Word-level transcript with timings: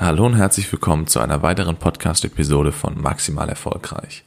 Hallo 0.00 0.26
und 0.26 0.36
herzlich 0.36 0.70
willkommen 0.70 1.08
zu 1.08 1.18
einer 1.18 1.42
weiteren 1.42 1.74
Podcast-Episode 1.74 2.70
von 2.70 3.02
Maximal 3.02 3.48
Erfolgreich. 3.48 4.22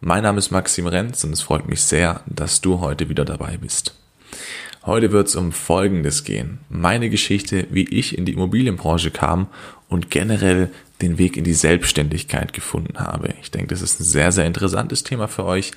Mein 0.00 0.22
Name 0.22 0.38
ist 0.38 0.50
Maxim 0.50 0.86
Renz 0.86 1.22
und 1.24 1.34
es 1.34 1.42
freut 1.42 1.68
mich 1.68 1.82
sehr, 1.82 2.22
dass 2.24 2.62
du 2.62 2.80
heute 2.80 3.10
wieder 3.10 3.26
dabei 3.26 3.58
bist. 3.58 3.94
Heute 4.86 5.12
wird 5.12 5.28
es 5.28 5.36
um 5.36 5.52
Folgendes 5.52 6.24
gehen. 6.24 6.60
Meine 6.70 7.10
Geschichte, 7.10 7.66
wie 7.68 7.86
ich 7.90 8.16
in 8.16 8.24
die 8.24 8.32
Immobilienbranche 8.32 9.10
kam 9.10 9.48
und 9.90 10.10
generell 10.10 10.70
den 11.02 11.18
Weg 11.18 11.36
in 11.36 11.44
die 11.44 11.52
Selbstständigkeit 11.52 12.54
gefunden 12.54 12.98
habe. 12.98 13.34
Ich 13.42 13.50
denke, 13.50 13.74
das 13.74 13.82
ist 13.82 14.00
ein 14.00 14.04
sehr, 14.04 14.32
sehr 14.32 14.46
interessantes 14.46 15.04
Thema 15.04 15.28
für 15.28 15.44
euch. 15.44 15.72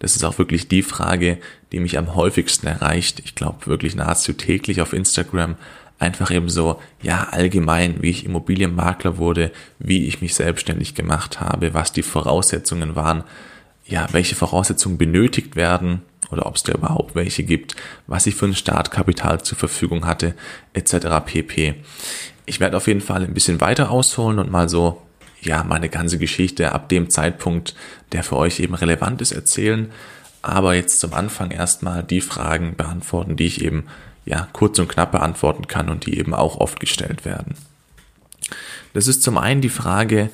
Das 0.00 0.16
ist 0.16 0.24
auch 0.24 0.38
wirklich 0.38 0.66
die 0.66 0.82
Frage, 0.82 1.38
die 1.70 1.78
mich 1.78 1.98
am 1.98 2.16
häufigsten 2.16 2.66
erreicht. 2.66 3.20
Ich 3.24 3.36
glaube 3.36 3.68
wirklich 3.68 3.94
nahezu 3.94 4.32
täglich 4.32 4.80
auf 4.80 4.92
Instagram, 4.92 5.54
einfach 5.98 6.30
eben 6.30 6.48
so, 6.48 6.80
ja, 7.02 7.28
allgemein, 7.30 8.02
wie 8.02 8.10
ich 8.10 8.24
Immobilienmakler 8.24 9.18
wurde, 9.18 9.50
wie 9.78 10.06
ich 10.06 10.20
mich 10.20 10.34
selbstständig 10.34 10.94
gemacht 10.94 11.40
habe, 11.40 11.74
was 11.74 11.92
die 11.92 12.02
Voraussetzungen 12.02 12.94
waren, 12.94 13.24
ja, 13.84 14.06
welche 14.12 14.36
Voraussetzungen 14.36 14.98
benötigt 14.98 15.56
werden 15.56 16.02
oder 16.30 16.46
ob 16.46 16.56
es 16.56 16.62
da 16.62 16.72
überhaupt 16.72 17.14
welche 17.14 17.42
gibt, 17.42 17.74
was 18.06 18.26
ich 18.26 18.34
für 18.34 18.46
ein 18.46 18.54
Startkapital 18.54 19.42
zur 19.42 19.58
Verfügung 19.58 20.06
hatte, 20.06 20.34
etc. 20.74 21.06
pp. 21.24 21.74
Ich 22.46 22.60
werde 22.60 22.76
auf 22.76 22.86
jeden 22.86 23.00
Fall 23.00 23.24
ein 23.24 23.34
bisschen 23.34 23.60
weiter 23.60 23.90
ausholen 23.90 24.38
und 24.38 24.50
mal 24.50 24.68
so, 24.68 25.02
ja, 25.40 25.64
meine 25.64 25.88
ganze 25.88 26.18
Geschichte 26.18 26.72
ab 26.72 26.88
dem 26.88 27.10
Zeitpunkt, 27.10 27.74
der 28.12 28.24
für 28.24 28.36
euch 28.36 28.60
eben 28.60 28.74
relevant 28.74 29.20
ist, 29.22 29.32
erzählen. 29.32 29.90
Aber 30.42 30.74
jetzt 30.74 31.00
zum 31.00 31.14
Anfang 31.14 31.50
erstmal 31.50 32.02
die 32.02 32.20
Fragen 32.20 32.76
beantworten, 32.76 33.36
die 33.36 33.46
ich 33.46 33.64
eben 33.64 33.84
ja, 34.28 34.46
kurz 34.52 34.78
und 34.78 34.88
knapp 34.88 35.12
beantworten 35.12 35.66
kann 35.66 35.88
und 35.88 36.04
die 36.04 36.18
eben 36.18 36.34
auch 36.34 36.58
oft 36.58 36.80
gestellt 36.80 37.24
werden. 37.24 37.54
Das 38.92 39.08
ist 39.08 39.22
zum 39.22 39.38
einen 39.38 39.62
die 39.62 39.70
Frage, 39.70 40.30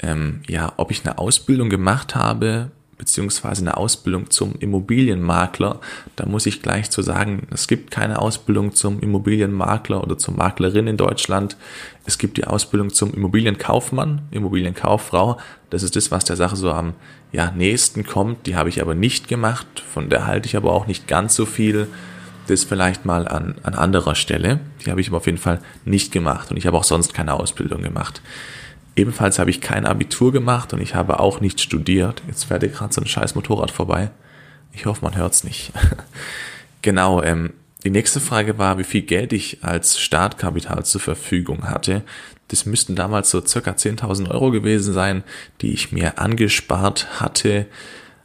ähm, 0.00 0.42
ja, 0.46 0.72
ob 0.76 0.90
ich 0.90 1.04
eine 1.04 1.18
Ausbildung 1.18 1.70
gemacht 1.70 2.14
habe, 2.14 2.70
beziehungsweise 2.98 3.62
eine 3.62 3.76
Ausbildung 3.76 4.30
zum 4.30 4.54
Immobilienmakler. 4.58 5.80
Da 6.16 6.26
muss 6.26 6.44
ich 6.46 6.62
gleich 6.62 6.90
zu 6.90 7.00
sagen, 7.00 7.46
es 7.50 7.68
gibt 7.68 7.90
keine 7.90 8.18
Ausbildung 8.18 8.74
zum 8.74 9.00
Immobilienmakler 9.00 10.02
oder 10.02 10.18
zur 10.18 10.34
Maklerin 10.34 10.86
in 10.86 10.96
Deutschland. 10.96 11.56
Es 12.04 12.18
gibt 12.18 12.36
die 12.36 12.44
Ausbildung 12.44 12.92
zum 12.92 13.14
Immobilienkaufmann, 13.14 14.22
Immobilienkauffrau. 14.30 15.38
Das 15.70 15.82
ist 15.82 15.96
das, 15.96 16.10
was 16.10 16.24
der 16.24 16.36
Sache 16.36 16.56
so 16.56 16.70
am 16.70 16.94
ja, 17.32 17.50
nächsten 17.50 18.04
kommt. 18.04 18.46
Die 18.46 18.56
habe 18.56 18.68
ich 18.68 18.82
aber 18.82 18.94
nicht 18.94 19.28
gemacht. 19.28 19.66
Von 19.92 20.10
der 20.10 20.26
halte 20.26 20.46
ich 20.46 20.56
aber 20.56 20.72
auch 20.72 20.86
nicht 20.86 21.06
ganz 21.06 21.34
so 21.34 21.46
viel 21.46 21.86
das 22.50 22.64
vielleicht 22.64 23.04
mal 23.04 23.28
an, 23.28 23.56
an 23.62 23.74
anderer 23.74 24.14
Stelle. 24.14 24.60
Die 24.84 24.90
habe 24.90 25.00
ich 25.00 25.08
aber 25.08 25.18
auf 25.18 25.26
jeden 25.26 25.38
Fall 25.38 25.60
nicht 25.84 26.12
gemacht 26.12 26.50
und 26.50 26.56
ich 26.56 26.66
habe 26.66 26.76
auch 26.76 26.84
sonst 26.84 27.14
keine 27.14 27.34
Ausbildung 27.34 27.82
gemacht. 27.82 28.20
Ebenfalls 28.96 29.38
habe 29.38 29.50
ich 29.50 29.60
kein 29.60 29.86
Abitur 29.86 30.32
gemacht 30.32 30.72
und 30.72 30.80
ich 30.80 30.94
habe 30.94 31.20
auch 31.20 31.40
nicht 31.40 31.60
studiert. 31.60 32.22
Jetzt 32.26 32.44
fährt 32.44 32.62
hier 32.62 32.72
gerade 32.72 32.92
so 32.92 33.00
ein 33.00 33.06
scheiß 33.06 33.34
Motorrad 33.34 33.70
vorbei. 33.70 34.10
Ich 34.72 34.86
hoffe, 34.86 35.04
man 35.04 35.16
hört 35.16 35.34
es 35.34 35.44
nicht. 35.44 35.72
genau, 36.82 37.22
ähm, 37.22 37.52
die 37.84 37.90
nächste 37.90 38.20
Frage 38.20 38.58
war, 38.58 38.78
wie 38.78 38.84
viel 38.84 39.02
Geld 39.02 39.32
ich 39.32 39.62
als 39.62 40.00
Startkapital 40.00 40.84
zur 40.84 41.00
Verfügung 41.00 41.68
hatte. 41.68 42.02
Das 42.48 42.66
müssten 42.66 42.96
damals 42.96 43.30
so 43.30 43.44
circa 43.44 43.72
10.000 43.72 44.30
Euro 44.30 44.50
gewesen 44.50 44.92
sein, 44.92 45.22
die 45.60 45.72
ich 45.72 45.92
mir 45.92 46.18
angespart 46.18 47.20
hatte, 47.20 47.66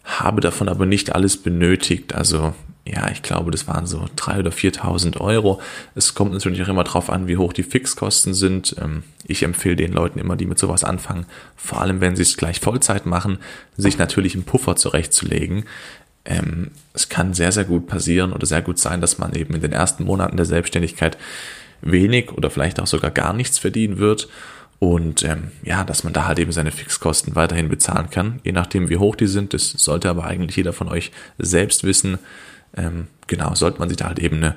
habe 0.03 0.41
davon 0.41 0.69
aber 0.69 0.85
nicht 0.85 1.13
alles 1.13 1.37
benötigt. 1.37 2.15
Also 2.15 2.53
ja, 2.85 3.09
ich 3.09 3.21
glaube, 3.21 3.51
das 3.51 3.67
waren 3.67 3.85
so 3.85 4.05
drei 4.17 4.39
oder 4.39 4.51
4.000 4.51 5.21
Euro. 5.21 5.61
Es 5.95 6.15
kommt 6.15 6.33
natürlich 6.33 6.61
auch 6.63 6.67
immer 6.67 6.83
drauf 6.83 7.09
an, 7.09 7.27
wie 7.27 7.37
hoch 7.37 7.53
die 7.53 7.63
Fixkosten 7.63 8.33
sind. 8.33 8.75
Ähm, 8.81 9.03
ich 9.25 9.43
empfehle 9.43 9.77
den 9.77 9.93
Leuten 9.93 10.19
immer, 10.19 10.35
die 10.35 10.45
mit 10.45 10.59
sowas 10.59 10.83
anfangen, 10.83 11.25
vor 11.55 11.79
allem 11.79 12.01
wenn 12.01 12.17
sie 12.17 12.23
es 12.23 12.35
gleich 12.35 12.59
Vollzeit 12.59 13.05
machen, 13.05 13.37
sich 13.77 13.97
natürlich 13.97 14.35
einen 14.35 14.43
Puffer 14.43 14.75
zurechtzulegen. 14.75 15.63
Ähm, 16.25 16.71
es 16.93 17.07
kann 17.07 17.33
sehr, 17.33 17.53
sehr 17.53 17.63
gut 17.63 17.87
passieren 17.87 18.33
oder 18.33 18.45
sehr 18.45 18.61
gut 18.61 18.79
sein, 18.79 18.99
dass 18.99 19.17
man 19.17 19.33
eben 19.33 19.53
in 19.55 19.61
den 19.61 19.71
ersten 19.71 20.03
Monaten 20.03 20.35
der 20.35 20.45
Selbstständigkeit 20.45 21.17
wenig 21.81 22.33
oder 22.33 22.49
vielleicht 22.49 22.81
auch 22.81 22.87
sogar 22.87 23.11
gar 23.11 23.31
nichts 23.31 23.59
verdienen 23.59 23.97
wird. 23.97 24.27
Und 24.79 25.23
ähm, 25.23 25.51
ja, 25.63 25.85
dass 25.85 26.03
man 26.03 26.11
da 26.11 26.27
halt 26.27 26.39
eben 26.39 26.51
seine 26.51 26.71
Fixkosten 26.71 27.35
weiterhin 27.35 27.69
bezahlen 27.69 28.09
kann, 28.09 28.41
je 28.43 28.51
nachdem 28.51 28.89
wie 28.89 28.97
hoch 28.97 29.15
die 29.15 29.27
sind. 29.27 29.53
Das 29.53 29.69
sollte 29.69 30.09
aber 30.09 30.25
eigentlich 30.25 30.57
jeder 30.57 30.73
von 30.73 30.89
euch 30.89 31.13
selbst 31.37 31.85
wissen 31.85 32.19
ähm, 32.75 33.07
genau, 33.27 33.55
sollte 33.55 33.79
man 33.79 33.89
sich 33.89 33.97
da 33.97 34.05
halt 34.05 34.19
eben 34.19 34.37
eine 34.37 34.55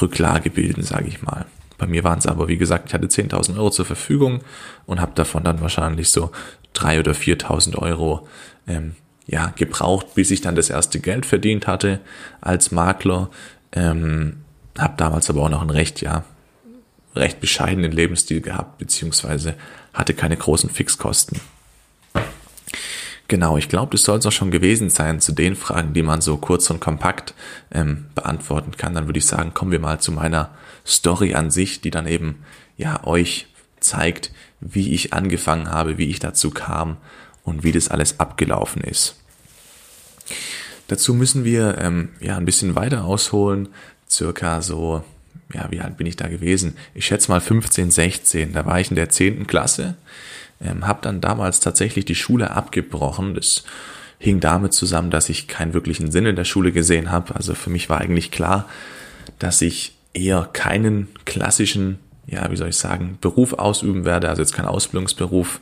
Rücklage 0.00 0.50
bilden, 0.50 0.82
sage 0.82 1.08
ich 1.08 1.22
mal. 1.22 1.46
Bei 1.78 1.86
mir 1.86 2.04
waren 2.04 2.18
es 2.18 2.26
aber, 2.26 2.48
wie 2.48 2.56
gesagt, 2.56 2.88
ich 2.88 2.94
hatte 2.94 3.06
10.000 3.06 3.56
Euro 3.56 3.70
zur 3.70 3.84
Verfügung 3.84 4.40
und 4.86 5.00
habe 5.00 5.12
davon 5.14 5.44
dann 5.44 5.60
wahrscheinlich 5.60 6.10
so 6.10 6.30
3.000 6.74 7.00
oder 7.00 7.12
4.000 7.12 7.78
Euro 7.78 8.28
ähm, 8.66 8.94
ja, 9.26 9.52
gebraucht, 9.56 10.14
bis 10.14 10.30
ich 10.30 10.40
dann 10.40 10.54
das 10.54 10.70
erste 10.70 11.00
Geld 11.00 11.26
verdient 11.26 11.66
hatte 11.66 12.00
als 12.40 12.70
Makler. 12.70 13.30
Ähm, 13.72 14.44
habe 14.78 14.94
damals 14.96 15.30
aber 15.30 15.42
auch 15.42 15.48
noch 15.48 15.60
einen 15.60 15.70
recht, 15.70 16.00
ja, 16.00 16.24
recht 17.14 17.40
bescheidenen 17.40 17.92
Lebensstil 17.92 18.40
gehabt, 18.40 18.78
beziehungsweise 18.78 19.54
hatte 19.92 20.14
keine 20.14 20.36
großen 20.36 20.70
Fixkosten. 20.70 21.40
Genau, 23.26 23.56
ich 23.56 23.70
glaube, 23.70 23.92
das 23.92 24.02
soll 24.02 24.18
es 24.18 24.26
auch 24.26 24.32
schon 24.32 24.50
gewesen 24.50 24.90
sein 24.90 25.18
zu 25.18 25.32
den 25.32 25.56
Fragen, 25.56 25.94
die 25.94 26.02
man 26.02 26.20
so 26.20 26.36
kurz 26.36 26.68
und 26.68 26.80
kompakt 26.80 27.34
ähm, 27.72 28.06
beantworten 28.14 28.72
kann. 28.76 28.94
Dann 28.94 29.06
würde 29.06 29.18
ich 29.18 29.26
sagen, 29.26 29.54
kommen 29.54 29.72
wir 29.72 29.80
mal 29.80 29.98
zu 29.98 30.12
meiner 30.12 30.50
Story 30.86 31.34
an 31.34 31.50
sich, 31.50 31.80
die 31.80 31.90
dann 31.90 32.06
eben 32.06 32.44
ja 32.76 33.04
euch 33.06 33.46
zeigt, 33.80 34.30
wie 34.60 34.92
ich 34.92 35.14
angefangen 35.14 35.70
habe, 35.70 35.96
wie 35.96 36.10
ich 36.10 36.18
dazu 36.18 36.50
kam 36.50 36.98
und 37.44 37.64
wie 37.64 37.72
das 37.72 37.88
alles 37.88 38.20
abgelaufen 38.20 38.82
ist. 38.82 39.16
Dazu 40.88 41.14
müssen 41.14 41.44
wir 41.44 41.78
ähm, 41.78 42.10
ja 42.20 42.36
ein 42.36 42.44
bisschen 42.44 42.74
weiter 42.76 43.04
ausholen, 43.04 43.68
circa 44.08 44.60
so, 44.60 45.02
ja, 45.52 45.70
wie 45.70 45.80
alt 45.80 45.96
bin 45.96 46.06
ich 46.06 46.16
da 46.16 46.28
gewesen? 46.28 46.76
Ich 46.94 47.06
schätze 47.06 47.30
mal 47.30 47.40
15, 47.40 47.90
16, 47.90 48.52
da 48.52 48.66
war 48.66 48.80
ich 48.80 48.90
in 48.90 48.96
der 48.96 49.08
10. 49.08 49.46
Klasse 49.46 49.96
ähm, 50.60 50.86
habe 50.86 51.00
dann 51.02 51.20
damals 51.20 51.60
tatsächlich 51.60 52.04
die 52.04 52.14
Schule 52.14 52.50
abgebrochen. 52.50 53.34
Das 53.34 53.64
hing 54.18 54.40
damit 54.40 54.72
zusammen, 54.72 55.10
dass 55.10 55.28
ich 55.28 55.48
keinen 55.48 55.74
wirklichen 55.74 56.10
Sinn 56.10 56.26
in 56.26 56.36
der 56.36 56.44
Schule 56.44 56.72
gesehen 56.72 57.10
habe. 57.10 57.34
Also 57.34 57.54
für 57.54 57.70
mich 57.70 57.90
war 57.90 58.00
eigentlich 58.00 58.30
klar, 58.30 58.68
dass 59.38 59.60
ich 59.62 59.94
eher 60.12 60.48
keinen 60.52 61.08
klassischen, 61.24 61.98
ja, 62.26 62.50
wie 62.50 62.56
soll 62.56 62.68
ich 62.68 62.76
sagen, 62.76 63.18
Beruf 63.20 63.52
ausüben 63.54 64.04
werde, 64.04 64.28
also 64.28 64.42
jetzt 64.42 64.54
kein 64.54 64.66
Ausbildungsberuf. 64.66 65.60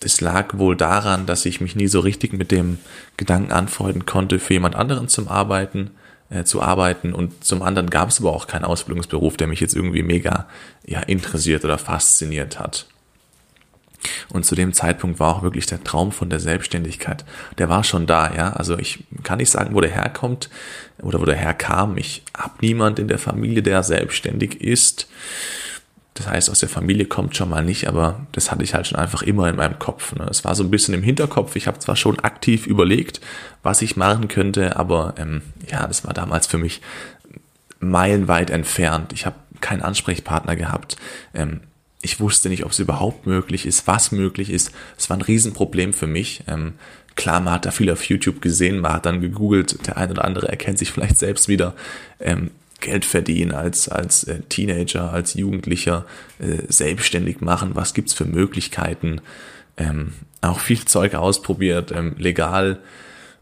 Das 0.00 0.20
lag 0.20 0.58
wohl 0.58 0.76
daran, 0.76 1.26
dass 1.26 1.46
ich 1.46 1.60
mich 1.60 1.76
nie 1.76 1.86
so 1.86 2.00
richtig 2.00 2.32
mit 2.32 2.50
dem 2.50 2.78
Gedanken 3.16 3.52
anfreunden 3.52 4.06
konnte, 4.06 4.38
für 4.38 4.54
jemand 4.54 4.74
anderen 4.74 5.08
zum 5.08 5.28
Arbeiten, 5.28 5.92
äh, 6.30 6.44
zu 6.44 6.60
arbeiten. 6.60 7.12
Und 7.12 7.44
zum 7.44 7.62
anderen 7.62 7.90
gab 7.90 8.08
es 8.08 8.20
aber 8.20 8.32
auch 8.32 8.46
keinen 8.46 8.64
Ausbildungsberuf, 8.64 9.36
der 9.36 9.46
mich 9.46 9.60
jetzt 9.60 9.76
irgendwie 9.76 10.02
mega 10.02 10.48
ja, 10.84 11.00
interessiert 11.00 11.64
oder 11.64 11.78
fasziniert 11.78 12.58
hat. 12.58 12.86
Und 14.28 14.44
zu 14.44 14.54
dem 14.54 14.72
Zeitpunkt 14.72 15.20
war 15.20 15.36
auch 15.36 15.42
wirklich 15.42 15.66
der 15.66 15.82
Traum 15.82 16.12
von 16.12 16.30
der 16.30 16.40
Selbstständigkeit. 16.40 17.24
Der 17.58 17.68
war 17.68 17.84
schon 17.84 18.06
da, 18.06 18.34
ja. 18.34 18.52
Also 18.52 18.78
ich 18.78 19.04
kann 19.22 19.38
nicht 19.38 19.50
sagen, 19.50 19.74
wo 19.74 19.80
der 19.80 19.90
herkommt 19.90 20.50
oder 21.02 21.20
wo 21.20 21.24
der 21.24 21.36
herkam. 21.36 21.96
Ich 21.96 22.22
habe 22.36 22.54
niemand 22.60 22.98
in 22.98 23.08
der 23.08 23.18
Familie, 23.18 23.62
der 23.62 23.82
selbstständig 23.82 24.60
ist. 24.60 25.08
Das 26.14 26.28
heißt, 26.28 26.48
aus 26.48 26.60
der 26.60 26.68
Familie 26.68 27.06
kommt 27.06 27.36
schon 27.36 27.50
mal 27.50 27.64
nicht, 27.64 27.88
aber 27.88 28.26
das 28.30 28.52
hatte 28.52 28.62
ich 28.62 28.72
halt 28.72 28.86
schon 28.86 28.98
einfach 28.98 29.22
immer 29.22 29.48
in 29.48 29.56
meinem 29.56 29.80
Kopf. 29.80 30.14
Ne? 30.14 30.26
Es 30.30 30.44
war 30.44 30.54
so 30.54 30.62
ein 30.62 30.70
bisschen 30.70 30.94
im 30.94 31.02
Hinterkopf. 31.02 31.56
Ich 31.56 31.66
habe 31.66 31.80
zwar 31.80 31.96
schon 31.96 32.20
aktiv 32.20 32.68
überlegt, 32.68 33.20
was 33.64 33.82
ich 33.82 33.96
machen 33.96 34.28
könnte, 34.28 34.76
aber 34.76 35.14
ähm, 35.18 35.42
ja, 35.68 35.86
das 35.88 36.06
war 36.06 36.14
damals 36.14 36.46
für 36.46 36.58
mich 36.58 36.80
meilenweit 37.80 38.50
entfernt. 38.50 39.12
Ich 39.12 39.26
habe 39.26 39.36
keinen 39.60 39.82
Ansprechpartner 39.82 40.54
gehabt. 40.54 40.96
Ähm, 41.34 41.60
ich 42.04 42.20
wusste 42.20 42.50
nicht, 42.50 42.64
ob 42.64 42.72
es 42.72 42.78
überhaupt 42.78 43.26
möglich 43.26 43.64
ist, 43.64 43.86
was 43.86 44.12
möglich 44.12 44.50
ist. 44.50 44.70
Es 44.98 45.08
war 45.08 45.16
ein 45.16 45.22
Riesenproblem 45.22 45.94
für 45.94 46.06
mich. 46.06 46.44
Ähm, 46.46 46.74
klar, 47.16 47.40
man 47.40 47.54
hat 47.54 47.64
da 47.64 47.70
viel 47.70 47.90
auf 47.90 48.04
YouTube 48.04 48.42
gesehen, 48.42 48.80
man 48.80 48.92
hat 48.92 49.06
dann 49.06 49.22
gegoogelt, 49.22 49.86
der 49.86 49.96
ein 49.96 50.10
oder 50.10 50.24
andere 50.24 50.48
erkennt 50.48 50.78
sich 50.78 50.92
vielleicht 50.92 51.18
selbst 51.18 51.48
wieder. 51.48 51.74
Ähm, 52.20 52.50
Geld 52.80 53.06
verdienen 53.06 53.52
als, 53.52 53.88
als 53.88 54.24
äh, 54.24 54.40
Teenager, 54.50 55.12
als 55.12 55.32
Jugendlicher, 55.32 56.04
äh, 56.38 56.70
selbstständig 56.70 57.40
machen, 57.40 57.70
was 57.74 57.94
gibt's 57.94 58.12
für 58.12 58.26
Möglichkeiten. 58.26 59.22
Ähm, 59.78 60.12
auch 60.42 60.60
viel 60.60 60.84
Zeug 60.84 61.14
ausprobiert, 61.14 61.90
ähm, 61.90 62.16
legal 62.18 62.80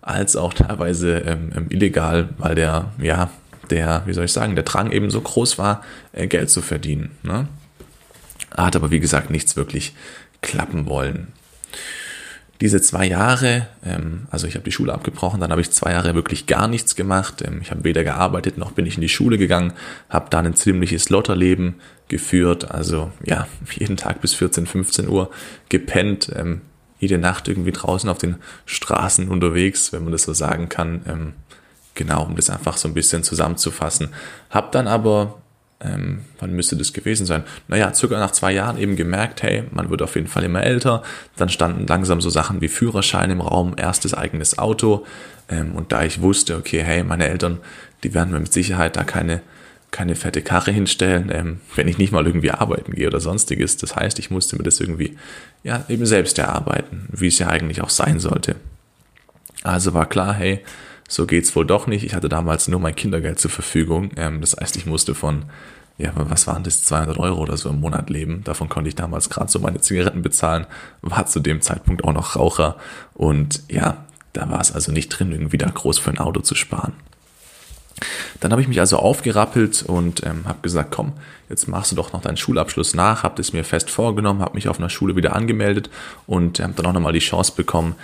als 0.01 0.37
auch 0.37 0.55
teilweise 0.55 1.19
ähm, 1.19 1.51
ähm 1.55 1.67
illegal, 1.71 2.29
weil 2.39 2.55
der, 2.55 2.93
ja, 3.01 3.31
der, 3.71 4.03
wie 4.07 4.13
soll 4.13 4.27
ich 4.27 4.33
sagen, 4.33 4.55
der 4.55 4.65
Drang 4.65 4.93
eben 4.93 5.11
so 5.11 5.21
groß 5.21 5.59
war, 5.59 5.83
äh, 6.13 6.29
Geld 6.29 6.51
zu 6.51 6.63
verdienen. 6.63 7.11
Ne? 7.25 7.49
Hat 8.57 8.77
aber 8.77 8.91
wie 8.91 9.01
gesagt 9.01 9.31
nichts 9.31 9.57
wirklich 9.57 9.95
klappen 10.41 10.87
wollen. 10.87 11.29
diese 12.61 12.81
zwei 12.81 13.07
Jahre, 13.07 13.67
ähm, 13.85 14.29
also 14.31 14.47
ich 14.47 14.55
habe 14.55 14.65
die 14.65 14.71
Schule 14.71 14.93
abgebrochen, 14.93 15.41
dann 15.41 15.51
habe 15.51 15.61
ich 15.61 15.73
zwei 15.73 15.93
Jahre 15.93 16.15
wirklich 16.15 16.47
gar 16.47 16.69
nichts 16.69 16.95
gemacht. 16.95 17.43
Ähm, 17.43 17.59
ich 17.61 17.73
habe 17.73 17.83
weder 17.83 18.05
gearbeitet 18.05 18.57
noch 18.57 18.71
bin 18.71 18.87
ich 18.87 18.95
in 18.95 19.01
die 19.01 19.09
Schule 19.09 19.37
gegangen, 19.37 19.73
habe 20.09 20.31
dann 20.31 20.47
ein 20.47 20.55
ziemliches 20.55 21.11
Lotterleben 21.11 21.81
geführt, 22.07 22.71
also 22.71 23.11
ja, 23.25 23.49
jeden 23.75 23.97
Tag 23.97 24.21
bis 24.21 24.35
14, 24.35 24.67
15 24.67 25.09
Uhr 25.09 25.31
gepennt, 25.71 26.31
ähm, 26.37 26.61
jede 27.01 27.19
Nacht 27.19 27.49
irgendwie 27.49 27.73
draußen 27.73 28.09
auf 28.09 28.19
den 28.19 28.37
Straßen 28.67 29.29
unterwegs, 29.29 29.93
wenn 29.93 30.05
man 30.05 30.13
das 30.13 30.23
so 30.23 30.33
sagen 30.33 30.69
kann. 30.69 31.35
Genau, 31.95 32.25
um 32.25 32.37
das 32.37 32.49
einfach 32.49 32.77
so 32.77 32.89
ein 32.89 32.95
bisschen 32.95 33.23
zusammenzufassen. 33.23 34.11
Hab 34.51 34.73
dann 34.73 34.87
aber 34.87 35.42
ähm, 35.85 36.21
wann 36.39 36.53
müsste 36.53 36.77
das 36.77 36.93
gewesen 36.93 37.27
sein? 37.27 37.43
Naja, 37.69 37.93
circa 37.93 38.19
nach 38.19 38.31
zwei 38.31 38.53
Jahren 38.53 38.79
eben 38.79 38.97
gemerkt, 38.97 39.43
hey, 39.43 39.65
man 39.73 39.91
wird 39.91 40.03
auf 40.03 40.15
jeden 40.15 40.29
Fall 40.29 40.45
immer 40.45 40.63
älter. 40.63 41.03
Dann 41.37 41.49
standen 41.49 41.87
langsam 41.87 42.21
so 42.21 42.31
Sachen 42.31 42.61
wie 42.61 42.69
Führerschein 42.69 43.31
im 43.31 43.41
Raum, 43.41 43.75
erstes 43.77 44.15
eigenes 44.15 44.59
Auto. 44.59 45.05
Ähm, 45.49 45.73
und 45.75 45.93
da 45.93 46.05
ich 46.05 46.21
wusste, 46.23 46.57
okay, 46.57 46.83
hey, 46.83 47.03
meine 47.03 47.29
Eltern, 47.29 47.59
die 48.05 48.15
werden 48.15 48.33
mir 48.33 48.41
mit 48.41 48.53
Sicherheit 48.53 48.97
da 48.97 49.05
keine, 49.05 49.43
keine 49.91 50.15
fette 50.15 50.43
Karre 50.43 50.71
hinstellen, 50.71 51.31
ähm, 51.33 51.61
wenn 51.75 51.89
ich 51.89 51.99
nicht 51.99 52.13
mal 52.13 52.27
irgendwie 52.27 52.53
arbeiten 52.53 52.93
gehe 52.93 53.09
oder 53.09 53.21
sonstiges. 53.21 53.77
Das 53.77 53.97
heißt, 53.97 54.19
ich 54.19 54.31
musste 54.31 54.57
mir 54.57 54.65
das 54.65 54.79
irgendwie, 54.79 55.17
ja, 55.65 55.85
eben 55.89 56.07
selbst 56.07 56.39
erarbeiten, 56.39 57.09
wie 57.11 57.29
es 57.29 57.39
ja 57.39 57.49
eigentlich 57.49 57.83
auch 57.83 57.91
sein 57.91 58.21
sollte. 58.21 58.57
Also 59.65 59.95
war 59.95 60.09
klar, 60.09 60.35
hey, 60.35 60.63
so 61.09 61.27
geht's 61.27 61.55
wohl 61.55 61.67
doch 61.67 61.87
nicht. 61.87 62.05
Ich 62.05 62.15
hatte 62.15 62.29
damals 62.29 62.69
nur 62.69 62.81
mein 62.81 62.97
Kindergeld 62.97 63.39
zur 63.39 63.51
Verfügung. 63.51 64.11
Ähm, 64.17 64.41
das 64.41 64.57
heißt, 64.59 64.77
ich 64.77 64.87
musste 64.87 65.15
von, 65.15 65.45
ja, 65.99 66.13
was 66.15 66.47
waren 66.47 66.65
das, 66.65 66.85
200 66.85 67.19
Euro 67.19 67.41
oder 67.43 67.57
so 67.57 67.69
im 67.69 67.81
Monat 67.81 68.11
leben. 68.11 68.43
Davon 68.45 68.69
konnte 68.69 68.89
ich 68.89 68.95
damals 68.95 69.31
gerade 69.31 69.51
so 69.51 69.59
meine 69.59 69.81
Zigaretten 69.81 70.23
bezahlen. 70.23 70.67
War 71.03 71.27
zu 71.27 71.41
dem 71.41 71.61
Zeitpunkt 71.61 72.05
auch 72.05 72.13
noch 72.13 72.37
Raucher. 72.37 72.77
Und 73.15 73.63
ja, 73.69 74.05
da 74.33 74.49
war 74.49 74.61
es 74.61 74.73
also 74.73 74.93
nicht 74.93 75.09
drin, 75.09 75.33
irgendwie 75.33 75.59
da 75.59 75.69
groß 75.69 75.99
für 75.99 76.11
ein 76.11 76.19
Auto 76.19 76.41
zu 76.41 76.55
sparen. 76.55 76.95
Dann 78.41 78.51
habe 78.51 78.63
ich 78.63 78.69
mich 78.69 78.81
also 78.81 78.97
aufgerappelt 78.97 79.85
und 79.87 80.25
ähm, 80.27 80.47
habe 80.47 80.61
gesagt, 80.63 80.91
komm, 80.91 81.13
jetzt 81.49 81.69
machst 81.69 81.93
du 81.93 81.97
doch 81.97 82.13
noch 82.13 82.23
deinen 82.23 82.37
Schulabschluss 82.37 82.95
nach, 82.95 83.23
habe 83.23 83.37
das 83.37 83.53
mir 83.53 83.65
fest 83.65 83.91
vorgenommen, 83.91 84.41
habe 84.41 84.55
mich 84.55 84.69
auf 84.69 84.79
einer 84.79 84.91
Schule 84.91 85.15
wieder 85.15 85.37
angemeldet 85.37 85.91
und 86.27 86.59
habe 86.59 86.73
dann 86.75 86.87
auch 86.87 86.93
nochmal 86.93 87.13
die 87.13 87.21
Chance 87.21 87.53
bekommen, 87.55 87.95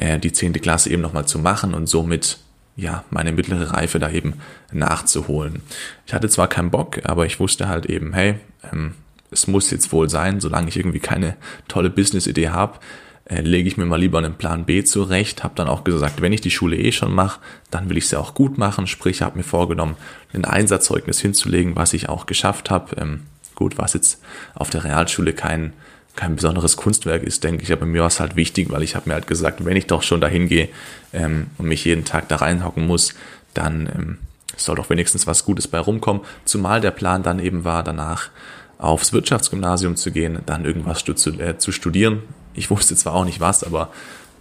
äh, 0.00 0.18
die 0.18 0.32
zehnte 0.32 0.60
Klasse 0.60 0.90
eben 0.90 1.02
nochmal 1.02 1.26
zu 1.26 1.38
machen 1.38 1.74
und 1.74 1.86
somit 1.86 2.38
ja, 2.76 3.04
meine 3.10 3.32
mittlere 3.32 3.72
Reife 3.72 3.98
da 3.98 4.10
eben 4.10 4.34
nachzuholen. 4.72 5.60
Ich 6.06 6.14
hatte 6.14 6.28
zwar 6.28 6.48
keinen 6.48 6.70
Bock, 6.70 7.00
aber 7.04 7.26
ich 7.26 7.38
wusste 7.38 7.68
halt 7.68 7.86
eben, 7.86 8.14
hey, 8.14 8.36
ähm, 8.72 8.94
es 9.30 9.46
muss 9.46 9.70
jetzt 9.70 9.92
wohl 9.92 10.08
sein, 10.08 10.40
solange 10.40 10.68
ich 10.68 10.76
irgendwie 10.76 10.98
keine 10.98 11.36
tolle 11.68 11.90
Business-Idee 11.90 12.48
habe, 12.48 12.78
äh, 13.26 13.42
lege 13.42 13.68
ich 13.68 13.76
mir 13.76 13.84
mal 13.84 14.00
lieber 14.00 14.18
einen 14.18 14.34
Plan 14.34 14.64
B 14.64 14.82
zurecht. 14.82 15.44
Habe 15.44 15.54
dann 15.54 15.68
auch 15.68 15.84
gesagt, 15.84 16.22
wenn 16.22 16.32
ich 16.32 16.40
die 16.40 16.50
Schule 16.50 16.76
eh 16.76 16.90
schon 16.90 17.12
mache, 17.12 17.40
dann 17.70 17.90
will 17.90 17.98
ich 17.98 18.08
sie 18.08 18.18
auch 18.18 18.34
gut 18.34 18.58
machen. 18.58 18.86
Sprich, 18.86 19.22
habe 19.22 19.36
mir 19.36 19.44
vorgenommen, 19.44 19.96
ein 20.32 20.44
Einsatzzeugnis 20.44 21.20
hinzulegen, 21.20 21.76
was 21.76 21.92
ich 21.92 22.08
auch 22.08 22.26
geschafft 22.26 22.70
habe. 22.70 22.96
Ähm, 22.96 23.20
gut, 23.54 23.78
was 23.78 23.92
jetzt 23.92 24.20
auf 24.54 24.70
der 24.70 24.84
Realschule 24.84 25.32
kein 25.32 25.74
kein 26.16 26.36
besonderes 26.36 26.76
Kunstwerk 26.76 27.22
ist, 27.22 27.44
denke 27.44 27.62
ich. 27.62 27.72
Aber 27.72 27.86
mir 27.86 28.00
war 28.00 28.08
es 28.08 28.20
halt 28.20 28.36
wichtig, 28.36 28.70
weil 28.70 28.82
ich 28.82 28.96
habe 28.96 29.08
mir 29.08 29.14
halt 29.14 29.26
gesagt, 29.26 29.64
wenn 29.64 29.76
ich 29.76 29.86
doch 29.86 30.02
schon 30.02 30.20
dahin 30.20 30.48
gehe 30.48 30.68
ähm, 31.12 31.46
und 31.58 31.66
mich 31.66 31.84
jeden 31.84 32.04
Tag 32.04 32.28
da 32.28 32.36
reinhocken 32.36 32.86
muss, 32.86 33.14
dann 33.54 33.88
ähm, 33.94 34.18
soll 34.56 34.76
doch 34.76 34.90
wenigstens 34.90 35.26
was 35.26 35.44
Gutes 35.44 35.68
bei 35.68 35.78
rumkommen. 35.78 36.22
Zumal 36.44 36.80
der 36.80 36.90
Plan 36.90 37.22
dann 37.22 37.38
eben 37.38 37.64
war, 37.64 37.82
danach 37.82 38.30
aufs 38.78 39.12
Wirtschaftsgymnasium 39.12 39.96
zu 39.96 40.10
gehen, 40.10 40.40
dann 40.46 40.64
irgendwas 40.64 41.04
äh, 41.06 41.58
zu 41.58 41.72
studieren. 41.72 42.22
Ich 42.54 42.70
wusste 42.70 42.96
zwar 42.96 43.14
auch 43.14 43.24
nicht 43.24 43.40
was, 43.40 43.62
aber 43.62 43.90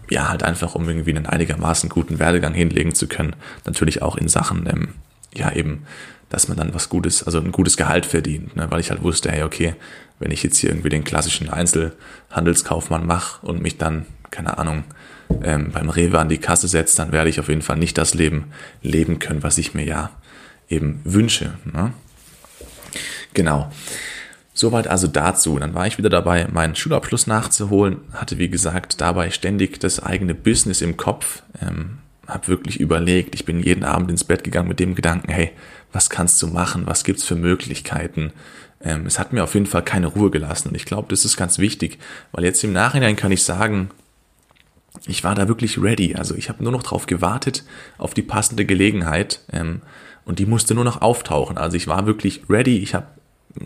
ja, 0.10 0.30
halt 0.30 0.44
einfach, 0.44 0.76
um 0.76 0.88
irgendwie 0.88 1.16
einen 1.16 1.28
einigermaßen 1.28 1.90
guten 1.90 2.20
Werdegang 2.20 2.54
hinlegen 2.54 2.96
zu 2.96 3.08
können. 3.08 3.36
Natürlich 3.66 4.02
auch 4.02 4.18
in 4.18 4.28
Sachen, 4.28 4.68
ähm, 4.68 4.90
ja, 5.36 5.52
eben, 5.52 5.86
dass 6.30 6.48
man 6.48 6.58
dann 6.58 6.74
was 6.74 6.90
Gutes, 6.90 7.24
also 7.24 7.40
ein 7.40 7.52
gutes 7.52 7.78
Gehalt 7.78 8.06
verdient, 8.06 8.56
ne? 8.56 8.70
weil 8.70 8.80
ich 8.80 8.92
halt 8.92 9.04
wusste, 9.04 9.32
hey, 9.32 9.44
okay, 9.44 9.76
wenn 10.20 10.32
ich 10.32 10.44
jetzt 10.44 10.58
hier 10.58 10.70
irgendwie 10.70 10.90
den 10.90 11.04
klassischen 11.04 11.50
Einzelhandelskaufmann 11.50 13.06
mache 13.06 13.46
und 13.46 13.62
mich 13.62 13.78
dann, 13.78 14.06
keine 14.32 14.58
Ahnung, 14.58 14.84
ähm, 15.44 15.72
beim 15.72 15.90
Rewe 15.90 16.20
an 16.20 16.30
die 16.30 16.38
Kasse 16.38 16.68
setze, 16.68 16.98
dann 16.98 17.12
werde 17.12 17.30
ich 17.30 17.40
auf 17.40 17.50
jeden 17.50 17.62
Fall 17.62 17.78
nicht 17.78 17.98
das 17.98 18.14
Leben 18.14 18.52
leben 18.82 19.20
können, 19.20 19.44
was 19.44 19.58
ich 19.58 19.74
mir 19.74 19.86
ja 19.86 20.12
eben 20.70 21.02
wünsche. 21.04 21.54
Ne? 21.66 21.94
Genau. 23.34 23.72
Soweit 24.54 24.88
also 24.88 25.08
dazu. 25.08 25.58
Dann 25.58 25.74
war 25.74 25.88
ich 25.88 25.98
wieder 25.98 26.10
dabei, 26.10 26.48
meinen 26.52 26.76
Schulabschluss 26.76 27.28
nachzuholen, 27.28 28.00
hatte 28.14 28.38
wie 28.38 28.50
gesagt 28.50 29.00
dabei 29.00 29.32
ständig 29.32 29.80
das 29.80 30.02
eigene 30.04 30.36
Business 30.36 30.82
im 30.82 30.98
Kopf, 30.98 31.44
ähm, 31.62 32.00
habe 32.30 32.48
wirklich 32.48 32.80
überlegt, 32.80 33.36
ich 33.36 33.46
bin 33.46 33.62
jeden 33.62 33.84
Abend 33.84 34.10
ins 34.10 34.24
Bett 34.24 34.44
gegangen 34.44 34.70
mit 34.70 34.80
dem 34.80 34.96
Gedanken, 34.96 35.32
hey, 35.32 35.52
was 35.92 36.10
kannst 36.10 36.42
du 36.42 36.48
machen, 36.48 36.86
was 36.86 37.04
gibt's 37.04 37.26
für 37.26 37.36
Möglichkeiten, 37.36 38.32
ähm, 38.82 39.06
es 39.06 39.20
hat 39.20 39.34
mir 39.34 39.44
auf 39.44 39.54
jeden 39.54 39.66
Fall 39.66 39.84
keine 39.84 40.08
Ruhe 40.08 40.30
gelassen. 40.30 40.70
Und 40.70 40.76
ich 40.76 40.86
glaube, 40.86 41.08
das 41.10 41.26
ist 41.26 41.38
ganz 41.38 41.60
wichtig, 41.60 42.00
weil 42.32 42.44
jetzt 42.44 42.64
im 42.64 42.74
Nachhinein 42.74 43.16
kann 43.16 43.32
ich 43.32 43.44
sagen, 43.44 43.90
ich 45.06 45.24
war 45.24 45.36
da 45.36 45.48
wirklich 45.48 45.82
ready. 45.82 46.16
Also 46.16 46.36
ich 46.36 46.50
habe 46.50 46.64
nur 46.64 46.72
noch 46.72 46.84
darauf 46.84 47.06
gewartet, 47.06 47.64
auf 47.98 48.14
die 48.14 48.22
passende 48.22 48.66
Gelegenheit. 48.66 49.42
Ähm, 49.52 49.82
und 50.26 50.40
die 50.40 50.46
musste 50.46 50.76
nur 50.76 50.84
noch 50.84 51.02
auftauchen. 51.02 51.58
Also 51.58 51.78
ich 51.78 51.88
war 51.88 52.06
wirklich 52.06 52.44
ready. 52.50 52.78
Ich 52.80 52.94
habe 52.94 53.08